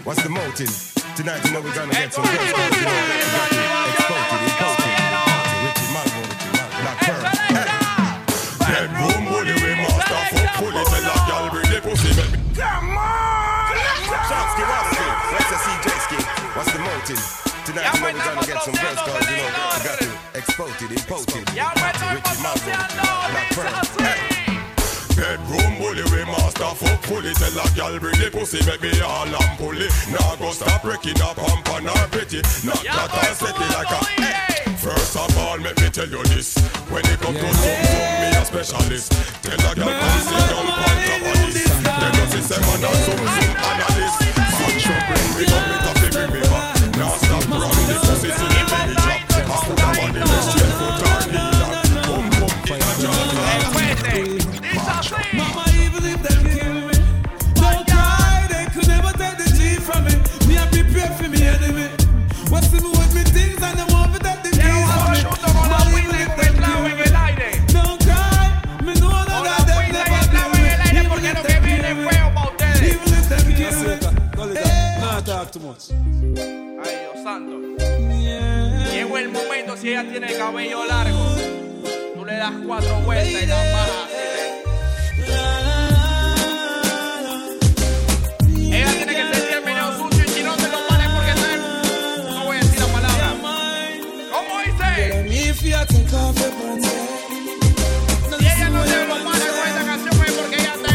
What's 0.06 0.22
the 0.22 0.30
motive? 0.30 0.70
Tonight 1.15 1.44
you 1.46 1.52
know 1.52 1.62
we're 1.62 1.74
gonna 1.74 1.91
get 1.91 2.13
some 2.13 2.24
fully 27.06 27.34
Tell 27.34 27.54
a 27.54 27.65
girl 27.78 28.00
bring 28.00 28.18
the 28.18 28.30
pussy 28.32 28.60
make 28.65 28.82
me 28.82 28.91
all 29.02 29.26
and 29.30 29.58
pulley. 29.58 29.88
Nah 30.10 30.36
go 30.38 30.52
stop 30.52 30.82
breaking 30.82 31.22
up 31.22 31.38
pump 31.38 31.70
on 31.74 31.86
her 31.86 32.08
pretty. 32.10 32.41
Knock 32.65 32.82
that 32.84 33.13
or 33.13 33.34
set 33.38 33.56
it 33.56 33.72
like 33.74 33.94
a 33.94 34.02
First 34.78 35.15
of 35.15 35.38
all 35.38 35.58
make 35.58 35.78
me 35.82 35.89
tell 35.89 36.10
you 36.10 36.24
this. 36.34 36.58
When 36.89 37.06
it 37.06 37.20
come 37.22 37.34
to 37.34 37.50
zoom 37.62 37.82
zoom 37.86 38.12
me 38.22 38.30
a 38.34 38.41
specialist. 38.46 39.13
Tell 39.46 39.54
a 39.54 39.72
girl 39.76 39.94
come 39.94 40.22
sit 40.26 40.44
down 40.50 40.65
on 40.65 40.82
top 40.82 41.26
of 41.30 41.54
this. 41.54 41.74
Then 41.86 42.12
you 42.18 42.26
see 42.34 42.44
say 42.44 42.60
man 42.65 42.84
a 42.84 42.91
zoom 43.06 43.22
zoom 43.22 43.54
analyst. 43.70 44.20
Man 44.60 44.76
show 44.82 45.00
bring 45.06 45.30
me 45.38 45.46
come 45.46 45.65
it 45.70 45.74
up 45.74 45.75
tiene 80.08 80.28
el 80.28 80.38
cabello 80.38 80.86
largo, 80.86 81.36
tú 82.15 82.26
le 82.26 82.36
das 82.36 82.54
cuatro 82.65 83.00
vueltas 83.02 83.44
y 83.44 83.46
la 83.46 83.56
bajas 83.56 83.89
así. 84.06 84.26
Ella 88.74 88.91
tiene 88.91 89.13
que 89.15 89.34
sentir 89.34 89.62
y 90.26 90.28
si 90.30 90.44
no 90.44 90.56
te 90.56 90.68
lo 90.68 90.80
porque 91.13 91.34
No 92.34 92.46
voy 92.46 92.58
a 92.58 92.60
decir 92.60 92.80
la 92.80 92.88
palabra. 92.88 93.34
¿Cómo 94.32 94.60
dice? 94.62 95.30
Si 98.39 98.46
ella 98.46 98.70
no 98.70 98.86
se 98.86 99.06
lo 99.08 99.15
canción 99.86 100.26
es 100.26 100.32
porque 100.34 100.56
ella 100.56 100.74
está 100.76 100.89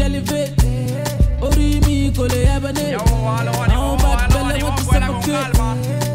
elevate. 0.00 0.55
kole 2.16 2.42
yabane 2.48 2.96
Aon 2.96 3.96
bat 4.02 4.32
bele 4.32 4.64
wan 4.64 4.76
tu 4.76 4.84
sa 4.84 5.00
fakte 5.00 5.32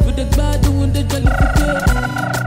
Wadek 0.06 0.30
badou 0.38 0.80
wadek 0.82 1.06
bele 1.12 2.41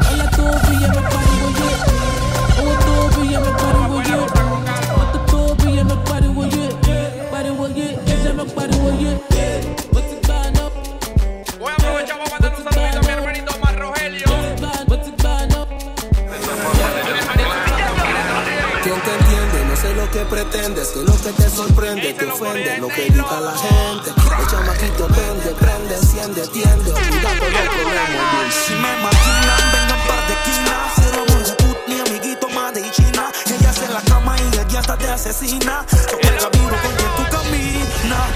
pretendes, 20.24 20.88
que 20.88 21.00
lo 21.00 21.12
que 21.12 21.32
te 21.32 21.48
sorprende 21.48 22.12
te 22.14 22.26
ofende, 22.26 22.78
lo 22.78 22.88
que 22.88 23.04
diga 23.10 23.40
la 23.40 23.52
gente. 23.56 24.10
El 24.10 24.46
chamaquito 24.46 25.08
vende, 25.08 25.54
prende, 25.58 25.94
enciende, 25.94 26.46
tiende, 26.48 26.92
olvidando 26.92 27.44
los 27.50 27.68
problemas. 27.74 28.54
Si 28.66 28.72
me 28.74 28.96
maquinan, 29.02 29.72
vengan 29.72 30.00
par 30.06 30.26
de 30.28 30.36
quinas. 30.44 30.92
Cero 30.96 31.24
amor 31.28 31.46
de 31.46 31.52
put, 31.54 31.76
mi 31.88 32.00
amiguito 32.00 32.48
más 32.50 32.74
de 32.74 32.90
China. 32.90 33.30
Ella 33.46 33.70
hace 33.70 33.88
la 33.88 34.00
cama 34.02 34.36
y 34.38 34.56
ella 34.56 34.80
hasta 34.80 34.96
te 34.96 35.10
asesina. 35.10 35.84
So 35.88 36.18
juega 36.22 36.50
duro 36.50 36.76
con 36.82 36.94
quien 36.96 37.10
tú 37.16 37.24
caminas. 37.30 38.28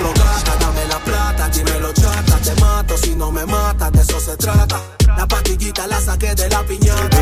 Rogata, 0.00 0.56
dame 0.60 0.84
la 0.88 0.98
plata, 0.98 1.48
dímelo 1.48 1.92
chata, 1.92 2.38
te 2.38 2.54
mato 2.60 2.96
si 2.96 3.14
no 3.14 3.30
me 3.30 3.44
matas, 3.46 3.92
de 3.92 4.00
eso 4.00 4.20
se 4.20 4.36
trata. 4.36 4.80
La 5.16 5.26
pastillita 5.26 5.86
la 5.86 6.00
saqué 6.00 6.34
de 6.34 6.48
la 6.48 6.62
piñata. 6.62 7.13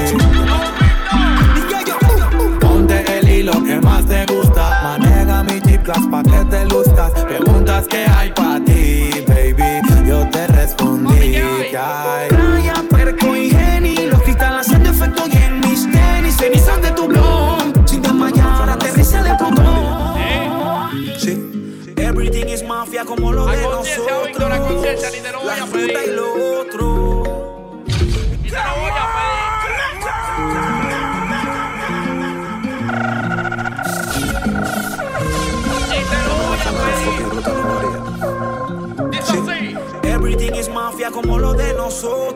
soul. 42.02 42.31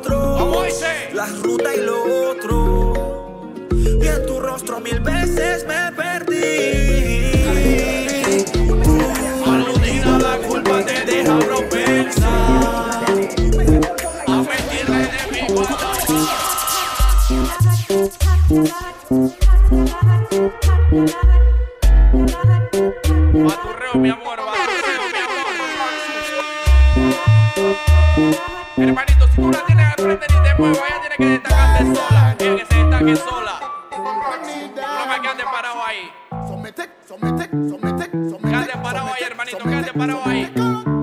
Parado 38.96 39.14
ahí, 39.14 39.22
hermanito, 39.24 39.58
quédate 39.58 39.92
parado 39.92 40.22
ahí. 40.24 40.95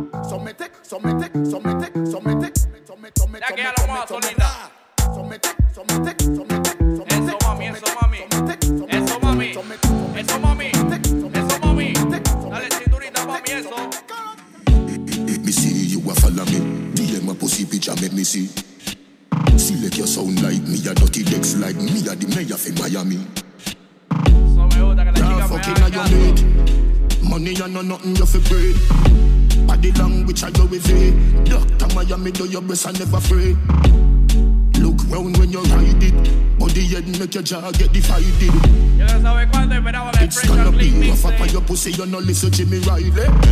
Listen 42.33 42.49
Jimmy 42.51 42.79
Riley. 42.79 43.42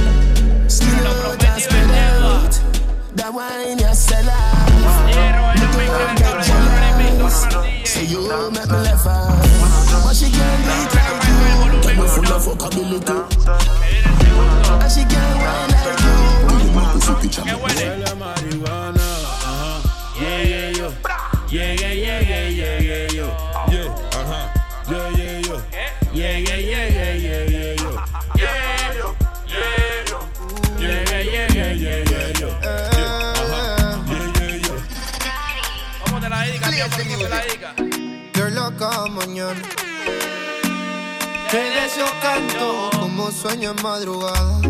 madrugada. 43.82 44.62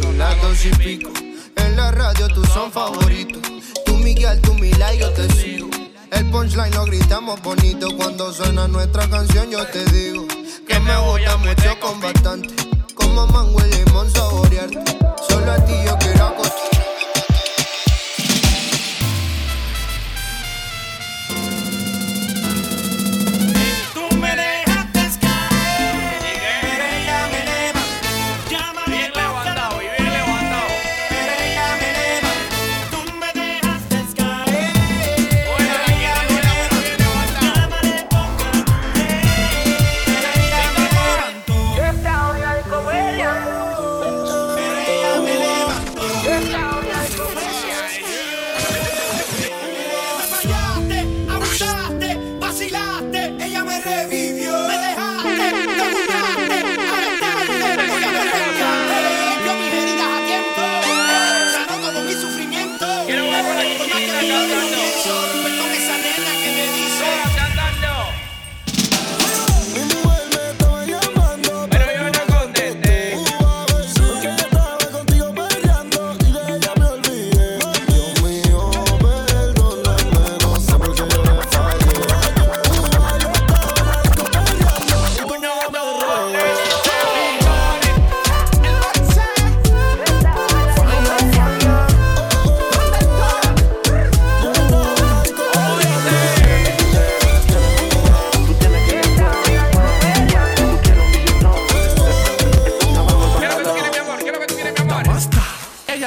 Son 0.00 0.18
las 0.18 0.40
dos 0.42 0.64
y 0.64 0.70
pico. 0.70 1.10
En 1.56 1.76
la 1.76 1.90
radio 1.90 2.28
tú 2.28 2.44
son 2.46 2.70
favoritos. 2.70 3.42
Tú 3.84 3.94
Miguel, 3.96 4.40
tú 4.40 4.54
Mila 4.54 4.94
y 4.94 4.98
yo 4.98 5.10
te 5.12 5.30
sigo. 5.32 5.68
El 6.12 6.26
punchline 6.30 6.74
lo 6.74 6.84
gritamos 6.84 7.40
bonito. 7.42 7.88
Cuando 7.96 8.32
suena 8.32 8.68
nuestra 8.68 9.08
canción, 9.08 9.50
yo 9.50 9.66
te 9.66 9.84
digo 9.86 10.26
que 10.66 10.78
me 10.80 10.96
gusta 10.98 11.36
mucho 11.38 11.80
con 11.80 12.00
bastante. 12.00 12.54
Como 12.94 13.26
mango 13.26 13.58
y 13.66 13.74
limón 13.74 14.10
saborearte. 14.10 14.98
Solo 15.28 15.52
a 15.52 15.64
ti 15.64 15.74
yo 15.86 15.98
que 15.98 16.09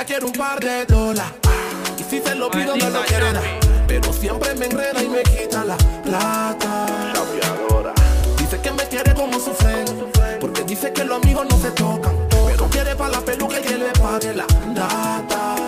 Quiero 0.06 0.28
un 0.28 0.34
par 0.34 0.60
de 0.60 0.86
dólares. 0.86 1.32
Y 1.98 2.04
si 2.04 2.22
se 2.22 2.36
lo 2.36 2.52
pido, 2.52 2.76
no 2.76 2.90
lo 2.90 3.02
quiere 3.06 3.32
dar. 3.32 3.44
Pero 3.88 4.12
siempre 4.12 4.54
me 4.54 4.66
enreda 4.66 5.02
y 5.02 5.08
me 5.08 5.24
quita 5.24 5.64
la 5.64 5.78
plata. 5.78 7.14
Dice 8.38 8.60
que 8.60 8.72
me 8.72 8.84
quiere 8.90 9.14
como 9.14 9.40
su 9.40 9.54
friend. 9.54 10.12
Porque 10.42 10.64
dice 10.64 10.92
que 10.92 11.06
los 11.06 11.24
amigos 11.24 11.48
no 11.50 11.58
se 11.58 11.72
tocan. 11.72 12.14
Pero 12.30 12.68
quiere 12.68 12.96
para 12.96 13.12
la 13.12 13.22
peluca 13.22 13.60
y 13.60 13.64
que 13.64 13.78
le 13.78 13.90
pague 13.92 14.34
la 14.34 14.46
data. 14.76 15.63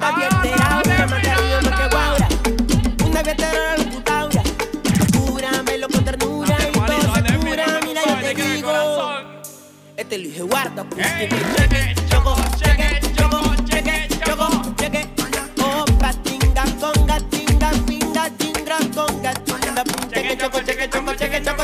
está 0.00 0.16
bien. 0.16 0.30
Una 1.60 1.76
que 1.76 1.86
guaura. 1.88 2.28
Una 3.04 3.22
putaura. 3.92 4.42
Cúramelo 5.12 5.88
con 5.88 6.04
ternura 6.04 6.56
y 6.68 6.72
todo 6.72 7.14
se. 7.14 7.38
Mira, 7.44 7.66
yo 8.06 8.16
te 8.20 8.34
digo. 8.34 8.72
Este 9.96 10.18
lo 10.18 10.46
guarda, 10.46 10.86
cheque, 10.96 11.28
choco, 12.08 12.34
cheque, 12.56 13.00
choco, 13.14 13.54
cheque, 13.66 14.08
choco, 14.24 14.48
cheque. 14.76 15.10
Choco, 20.36 20.64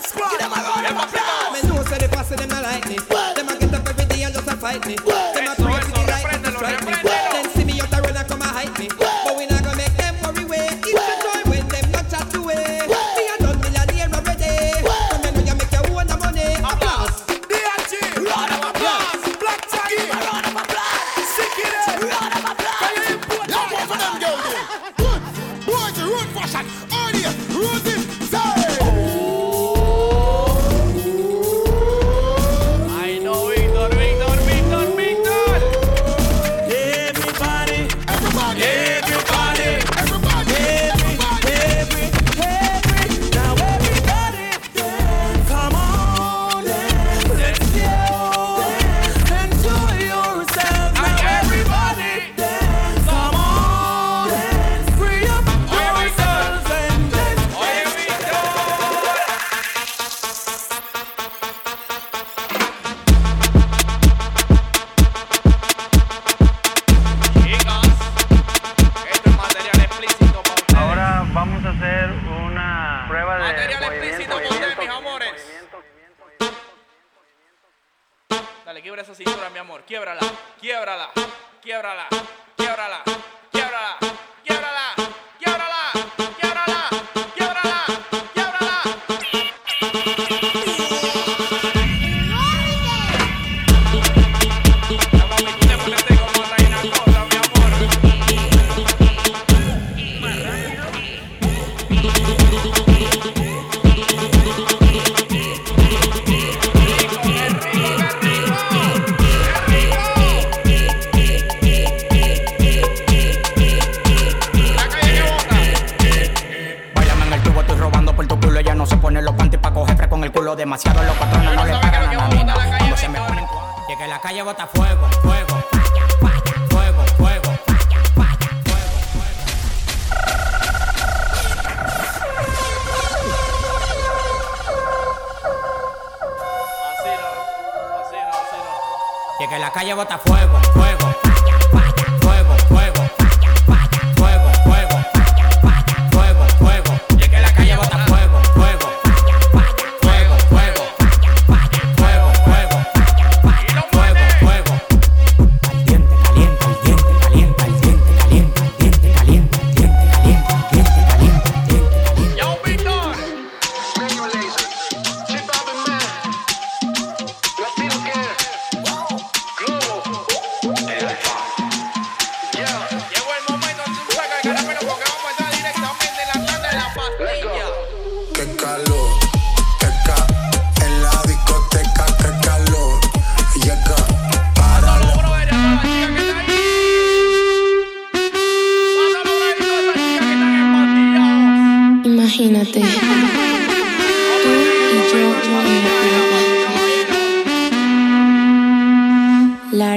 Yes, 0.00 0.12
squad. 0.12 0.30
Give 0.30 0.40
them 0.40 0.52
a 0.52 0.56
run, 0.56 0.84
round 0.84 0.96
of 0.96 1.02
applause. 1.04 1.62
Me 1.62 1.68
know 1.68 1.82
say 1.84 1.98
the 1.98 2.08
posse 2.08 2.36
them 2.36 2.48
not 2.48 2.62
like 2.62 2.88
me. 2.88 2.96
Them 2.96 3.48
a 3.48 3.58
get 3.58 3.74
up 3.74 3.88
every 3.88 4.04
day 4.06 4.22
and 4.22 4.34
just 4.34 4.48
a 4.48 4.56
fight 4.56 4.86
me. 4.86 4.96
What? 5.04 5.29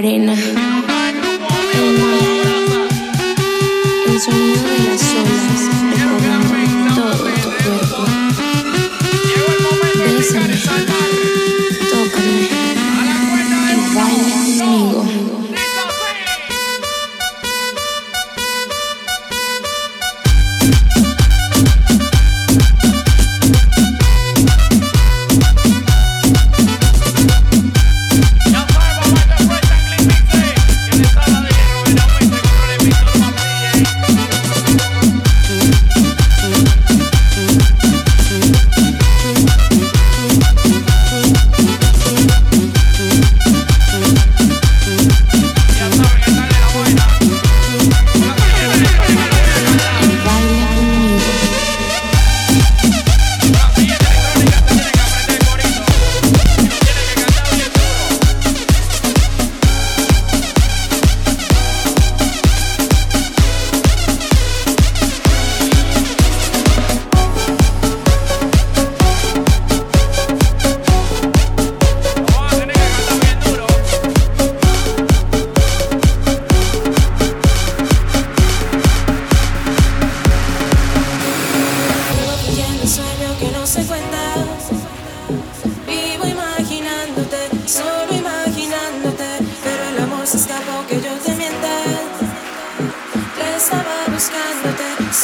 Macarena. 0.04 0.53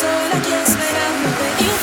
could 0.09 0.31
I 0.35 0.39
guess 0.39 0.69
later, 0.79 1.09
but 1.39 1.61
you 1.61 1.78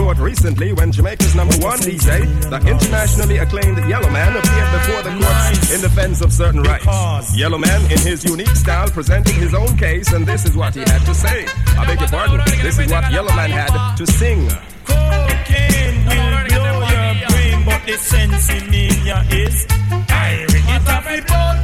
court 0.00 0.18
recently 0.18 0.72
when 0.72 0.90
Jamaica's 0.90 1.34
number 1.34 1.54
one 1.58 1.78
DJ, 1.80 2.24
the 2.48 2.56
internationally 2.66 3.36
acclaimed 3.36 3.76
Yellow 3.86 4.08
Man, 4.08 4.34
appeared 4.34 4.72
before 4.72 5.02
the 5.02 5.12
court 5.20 5.74
in 5.74 5.80
defense 5.82 6.22
of 6.22 6.32
certain 6.32 6.62
rights. 6.62 7.36
Yellow 7.36 7.58
Man, 7.58 7.82
in 7.92 7.98
his 7.98 8.24
unique 8.24 8.56
style, 8.56 8.88
presented 8.88 9.34
his 9.34 9.52
own 9.52 9.76
case, 9.76 10.10
and 10.12 10.24
this 10.26 10.46
is 10.46 10.56
what 10.56 10.74
he 10.74 10.80
had 10.80 11.04
to 11.04 11.14
say. 11.14 11.44
I 11.78 11.84
beg 11.84 12.00
your 12.00 12.08
pardon, 12.08 12.40
this 12.62 12.78
is 12.78 12.90
what 12.90 13.12
Yellow 13.12 13.34
Man 13.36 13.50
had 13.50 13.96
to 13.96 14.06
sing. 14.06 14.48
Cocaine 14.86 16.06
will 16.08 16.48
blow 16.48 16.80
your 16.96 17.28
brain 17.28 17.64
But 17.66 17.84
the 17.86 17.96
sense 17.98 18.48
in 18.48 18.70
me 18.70 18.86
is 18.88 19.66
I 20.08 20.46
it 20.48 20.88
a 20.88 21.02
fi 21.04 21.20
bun 21.28 21.56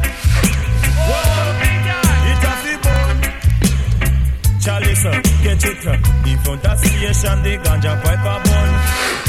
Whoa, 1.09 1.66
Charlie 4.67 4.97
sir, 4.97 5.23
get 5.45 5.65
it 5.65 5.87
In 6.27 6.39
front 6.43 6.67
of 6.67 6.79
station 6.81 7.39
the 7.45 7.55
ganja 7.63 8.03
pipe 8.03 8.19
a 8.19 8.35
bun. 8.43 8.71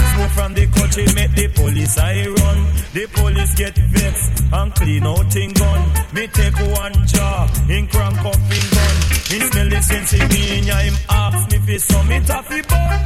Smoke 0.10 0.32
from 0.32 0.54
the 0.56 0.66
country 0.66 1.06
make 1.14 1.32
the 1.38 1.48
police 1.54 1.96
I 2.00 2.26
run. 2.26 2.58
The 2.94 3.06
police 3.14 3.54
get 3.54 3.78
vexed 3.78 4.44
and 4.52 4.74
clean 4.74 5.06
out 5.06 5.36
in 5.36 5.54
gun. 5.54 5.82
Me 6.12 6.26
take 6.26 6.58
one 6.74 7.06
jaw 7.06 7.46
in 7.70 7.86
crank 7.86 8.18
up 8.18 8.34
in 8.58 8.66
gun. 8.74 8.96
Me 9.30 9.38
smell 9.46 9.70
the 9.70 9.80
sense 9.86 10.14
in 10.14 10.28
me 10.34 10.60
ya 10.66 10.78
him 10.78 10.96
ask 11.08 11.52
me 11.52 11.58
fi 11.60 11.78
some. 11.78 12.12
It 12.12 12.30
a 12.30 12.42
fi 12.42 12.62
bun. 12.72 13.00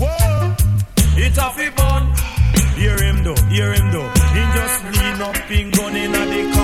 Whoa, 0.00 0.56
it 1.24 1.36
a 1.36 1.48
fi 1.52 1.68
bun. 1.76 2.02
Hear 2.80 2.96
him 3.04 3.22
though, 3.22 3.42
hear 3.52 3.74
him 3.74 3.92
though. 3.92 4.08
He 4.32 4.42
just 4.56 4.76
lean 4.96 5.20
up 5.20 5.50
in 5.50 5.70
gun 5.72 5.94
in 5.94 6.14
a 6.14 6.24
the 6.24 6.57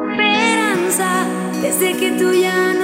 esperanza 0.00 1.26
desde 1.60 1.96
que 1.96 2.10
tú 2.12 2.32
ya 2.32 2.72
no 2.74 2.81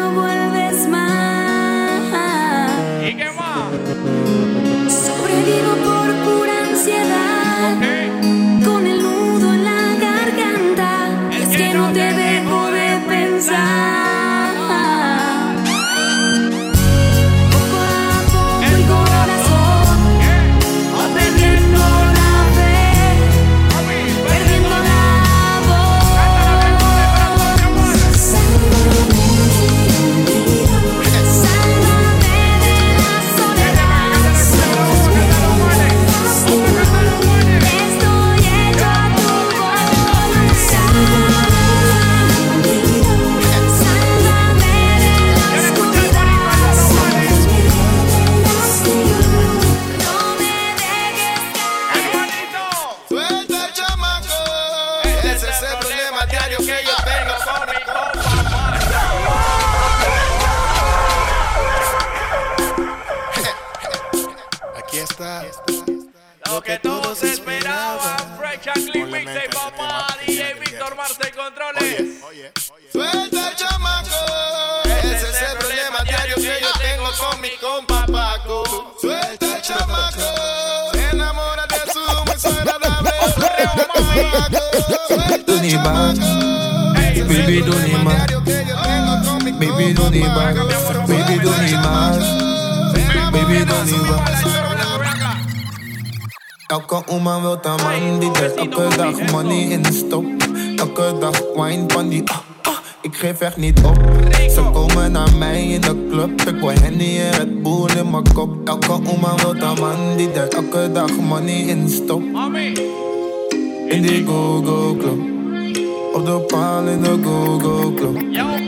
Baby, 85.69 87.61
don't 87.61 87.85
need 87.85 88.05
back. 88.05 88.29
Baby, 89.61 89.93
don't 89.93 90.13
need 90.13 90.25
back. 90.25 90.55
Baby, 91.07 91.43
don't 91.45 91.61
need 91.61 91.83
back. 91.85 92.17
Baby, 93.33 93.65
don't 93.67 93.87
need 93.87 94.07
back. 94.09 94.29
Elke 96.69 97.03
oma 97.07 97.41
wil 97.41 97.59
een 97.63 97.83
man 97.83 98.19
die 98.21 98.33
er 98.33 98.55
elke 98.57 98.97
dag 98.97 99.33
money 99.33 99.61
in 99.61 99.85
stopt. 99.85 100.49
Elke 100.77 101.17
dag 101.21 101.43
wine 101.55 101.85
van 101.87 102.09
die 102.09 102.23
ah, 102.25 102.37
ah, 102.63 102.79
ik 103.03 103.17
geef 103.17 103.41
echt 103.41 103.57
niet 103.57 103.81
op. 103.85 103.97
Ze 104.51 104.63
komen 104.73 105.13
naar 105.13 105.37
mij 105.39 105.67
in 105.67 105.81
de 105.81 106.07
club, 106.11 106.43
ik 106.43 106.61
wil 106.61 106.69
Henny 106.69 107.21
en 107.21 107.31
Red 107.31 107.63
Bull 107.63 107.87
in 107.97 108.11
mijn 108.11 108.33
kop. 108.33 108.69
Elke 108.69 108.93
oma 108.93 109.35
wil 109.35 109.55
een 109.55 109.81
man 109.81 110.17
die 110.17 110.31
er 110.33 110.49
elke 110.49 110.93
dag 110.93 111.11
money 111.11 111.61
in 111.61 111.89
stopt. 111.89 112.25
In 113.89 114.03
die 114.03 114.25
go-go 114.27 114.97
club. 114.97 115.38
Op 116.15 116.25
de 116.27 116.45
paal 116.47 116.87
in 116.87 117.03
de 117.03 117.19
go-go 117.23 117.93
club. 117.93 118.17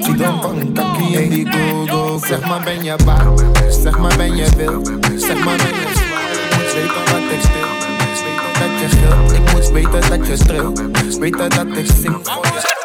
Zie 0.00 0.14
dan 0.14 0.42
van 0.42 0.72
takkie 0.72 1.22
in 1.22 1.30
die 1.30 1.52
go-go 1.52 2.18
club. 2.18 2.24
Zeg 2.26 2.40
maar 2.48 2.60
ben 2.64 2.84
je 2.84 2.96
bang, 3.04 3.40
zeg 3.82 3.98
maar 3.98 4.16
ben 4.16 4.36
je 4.36 4.46
wild. 4.56 4.90
Zeg 5.16 5.44
maar 5.44 5.56
ben 5.56 5.66
je 5.66 5.88
zwaar, 5.94 6.30
moet 6.56 6.72
weten 6.74 7.04
wat 7.12 7.32
ik 7.32 7.40
speel. 7.40 7.78
Dat 8.60 8.80
je 8.80 8.88
gilt, 8.96 9.32
ik 9.32 9.52
moet 9.52 9.70
weten 9.70 10.10
dat 10.10 10.26
je 10.26 10.36
streelt. 10.36 10.82
Weten 11.18 11.50
dat 11.50 11.66
ik 11.76 11.86
zing 11.86 12.18
voor 12.22 12.46
je. 12.46 12.78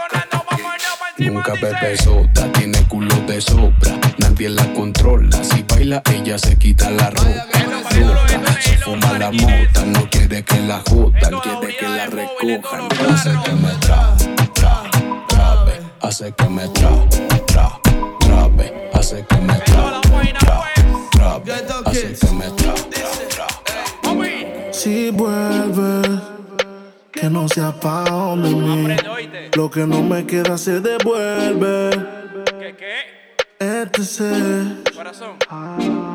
Nunca 1.18 1.52
bebe 1.52 1.94
soda, 1.94 2.50
tiene 2.52 2.88
culo 2.88 3.26
de 3.26 3.40
sobra, 3.40 3.92
nadie 4.18 4.50
la 4.50 4.66
controla. 4.74 5.44
Si 5.44 5.64
baila, 5.64 6.02
ella 6.12 6.38
se 6.38 6.58
quita 6.58 6.90
la 6.90 7.10
ropa. 7.10 7.46
Loca, 8.00 8.52
se 8.60 8.78
fuma 8.78 9.18
la 9.18 9.32
mota, 9.32 9.86
no 9.86 10.08
quiere 10.10 10.44
que 10.44 10.60
la 10.68 10.82
jodan, 10.90 11.40
quiere 11.40 11.76
que 11.80 11.88
la 11.88 12.06
recojan. 12.06 12.88
Hace 13.10 13.32
que 13.44 13.52
me 13.54 13.72
tra, 13.80 14.16
tra, 14.18 14.26
trabe, 14.26 14.35
hace 16.06 16.32
que 16.34 16.48
me 16.48 16.68
tra, 16.68 16.90
tra, 17.48 17.80
trabe, 18.20 18.92
hace 18.94 19.26
que 19.28 19.38
me 19.38 19.54
tra, 19.60 20.02
tra, 20.02 20.64
trabe, 21.12 21.54
hace 21.86 22.14
que 22.14 22.32
me 22.32 22.50
tra, 22.52 22.74
tra, 22.76 23.06
tra. 23.30 24.72
Si 24.72 25.10
vuelve, 25.10 26.22
que 27.12 27.30
no 27.30 27.48
sea 27.50 27.72
pa' 27.72 28.36
mí. 28.36 28.96
Lo 29.56 29.72
que 29.72 29.88
no 29.88 30.04
me 30.04 30.26
queda 30.26 30.58
se 30.58 30.80
devuelve. 30.80 31.90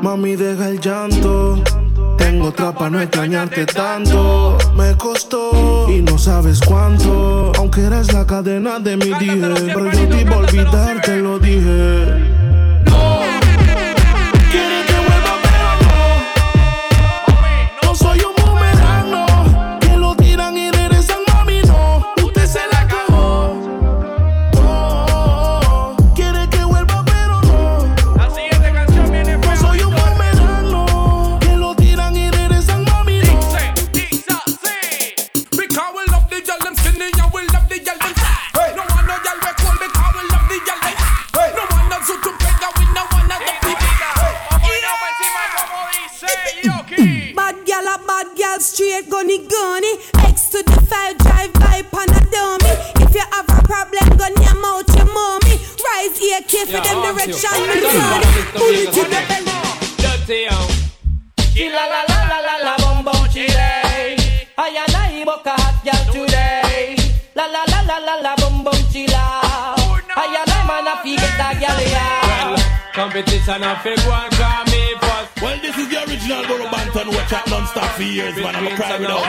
Mami, 0.01 0.35
deja 0.35 0.69
el 0.69 0.79
llanto. 0.79 1.63
Tengo 2.17 2.47
otra 2.47 2.71
pa' 2.73 2.89
no 2.89 2.99
extrañarte 2.99 3.65
tanto. 3.65 4.57
Me 4.75 4.95
costó 4.97 5.87
y 5.89 6.01
no 6.01 6.17
sabes 6.17 6.59
cuánto. 6.59 7.51
Aunque 7.57 7.81
eres 7.81 8.13
la 8.13 8.25
cadena 8.25 8.79
de 8.79 8.97
mi 8.97 9.13
día. 9.19 9.53
Pero 9.53 9.91
yo 9.91 10.07
te 10.09 10.21
iba 10.21 10.35
a 10.35 10.37
olvidar, 10.37 11.01
te 11.01 11.17
lo 11.17 11.39
dije. 11.39 12.40
For 78.01 78.07
years, 78.13 78.35
man. 78.35 78.55
I'm 78.55 78.67
a 78.67 78.75
cry 78.75 78.99
without 78.99 79.27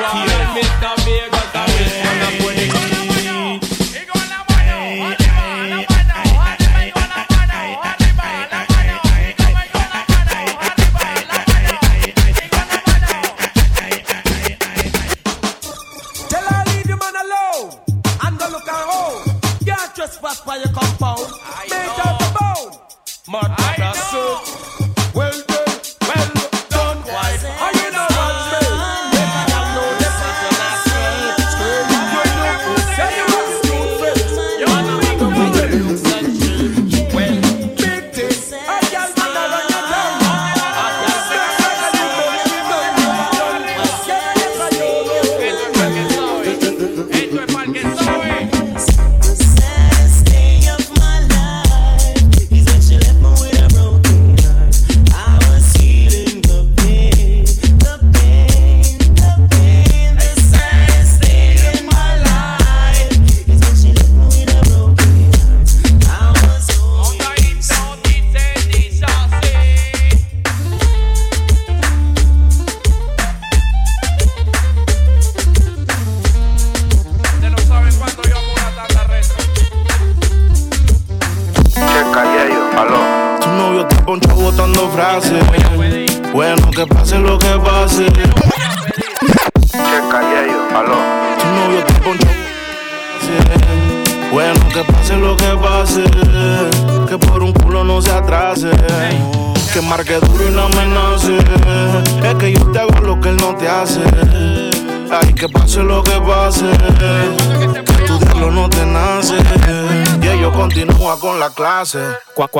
hace. 111.82 111.98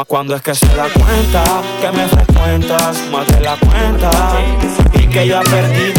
Cuando 0.07 0.35
es 0.35 0.43
que 0.43 0.55
se 0.55 0.67
da 0.75 0.89
cuenta 0.89 1.45
que 1.81 1.93
me 1.93 2.09
frecuentas 2.09 2.99
más 3.11 3.27
de 3.29 3.41
la 3.41 3.57
cuenta 3.57 4.11
y 4.95 5.07
que 5.07 5.29
ya 5.29 5.41
perdí 5.43 5.92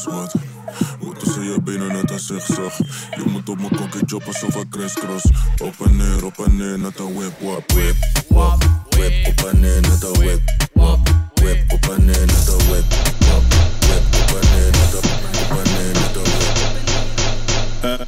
اسود 0.00 0.30
وتسيا 1.02 1.56
بيننا 1.56 2.02
تسخسخ 2.02 2.72
يموتوا 3.18 3.54
مكوكي 3.54 4.06
جو 4.06 4.18
باسوفا 4.18 4.64
كريس 4.74 4.94
كروس 4.94 5.22
اوبني 5.60 6.20
روبني 6.20 6.76
نتا 6.76 7.04
ويب 7.04 7.32
واب 7.42 7.62
ويب 7.76 7.96
واب 8.30 8.62
ويب 8.98 9.12
اوبني 9.26 9.78
نتا 9.78 10.08
ويب 10.18 10.40
واب 10.76 11.08
ويب 11.42 11.58
اوبني 11.72 12.12
نتا 12.12 12.56
ويب 12.70 12.84
واب 13.28 13.44
ويب 13.90 14.04
اوبني 14.14 14.68
نتا 14.70 15.00
اوبني 15.40 15.90
نتا 15.90 16.20
ويب 16.20 16.50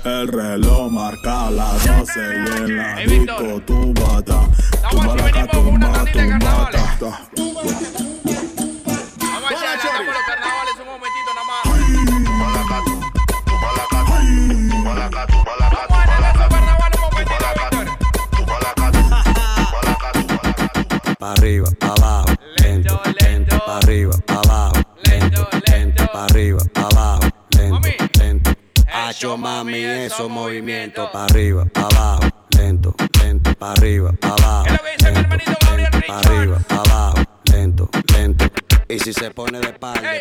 El 0.05 0.29
reloj 0.29 0.91
marca 0.91 1.51
las 1.51 1.85
12 1.85 2.21
y 2.21 2.57
en 2.57 2.77
la 2.77 2.97
disco 2.97 3.61
tu 3.67 3.93
bata, 3.95 4.39
tu 4.91 4.97
baraca, 4.99 5.47
tu 5.47 5.61
bata, 5.79 6.13
tu 6.13 6.25
bata. 6.45 7.52
arriba, 21.33 21.69
abajo, 21.81 22.35
lento, 22.57 23.01
lento, 23.21 23.59
pa' 23.67 23.79
arriba, 23.79 24.15
pa' 24.27 24.41
abajo, 24.41 24.83
lento, 25.05 25.49
lento, 25.67 26.07
pa' 26.13 26.25
arriba, 26.25 26.61
pa' 26.73 26.89
abajo, 26.89 27.29
lento, 27.57 28.05
lento. 28.19 28.51
Hacho 28.93 29.37
mami 29.37 29.85
esos 29.85 30.29
movimientos, 30.29 31.09
pa' 31.13 31.25
arriba, 31.25 31.65
pa' 31.73 31.83
abajo, 31.83 32.23
lento, 32.57 32.95
lento, 33.21 33.55
pa' 33.55 33.73
arriba, 33.73 34.13
pa' 34.21 34.35
abajo. 34.35 34.67
Es 34.99 36.09
lo 36.09 36.15
arriba, 36.15 36.59
abajo, 36.69 37.23
lento, 37.45 37.89
lento. 38.13 38.45
Y 38.89 38.99
si 38.99 39.13
se 39.13 39.31
pone 39.31 39.61
de 39.61 39.69
espalda, 39.69 40.13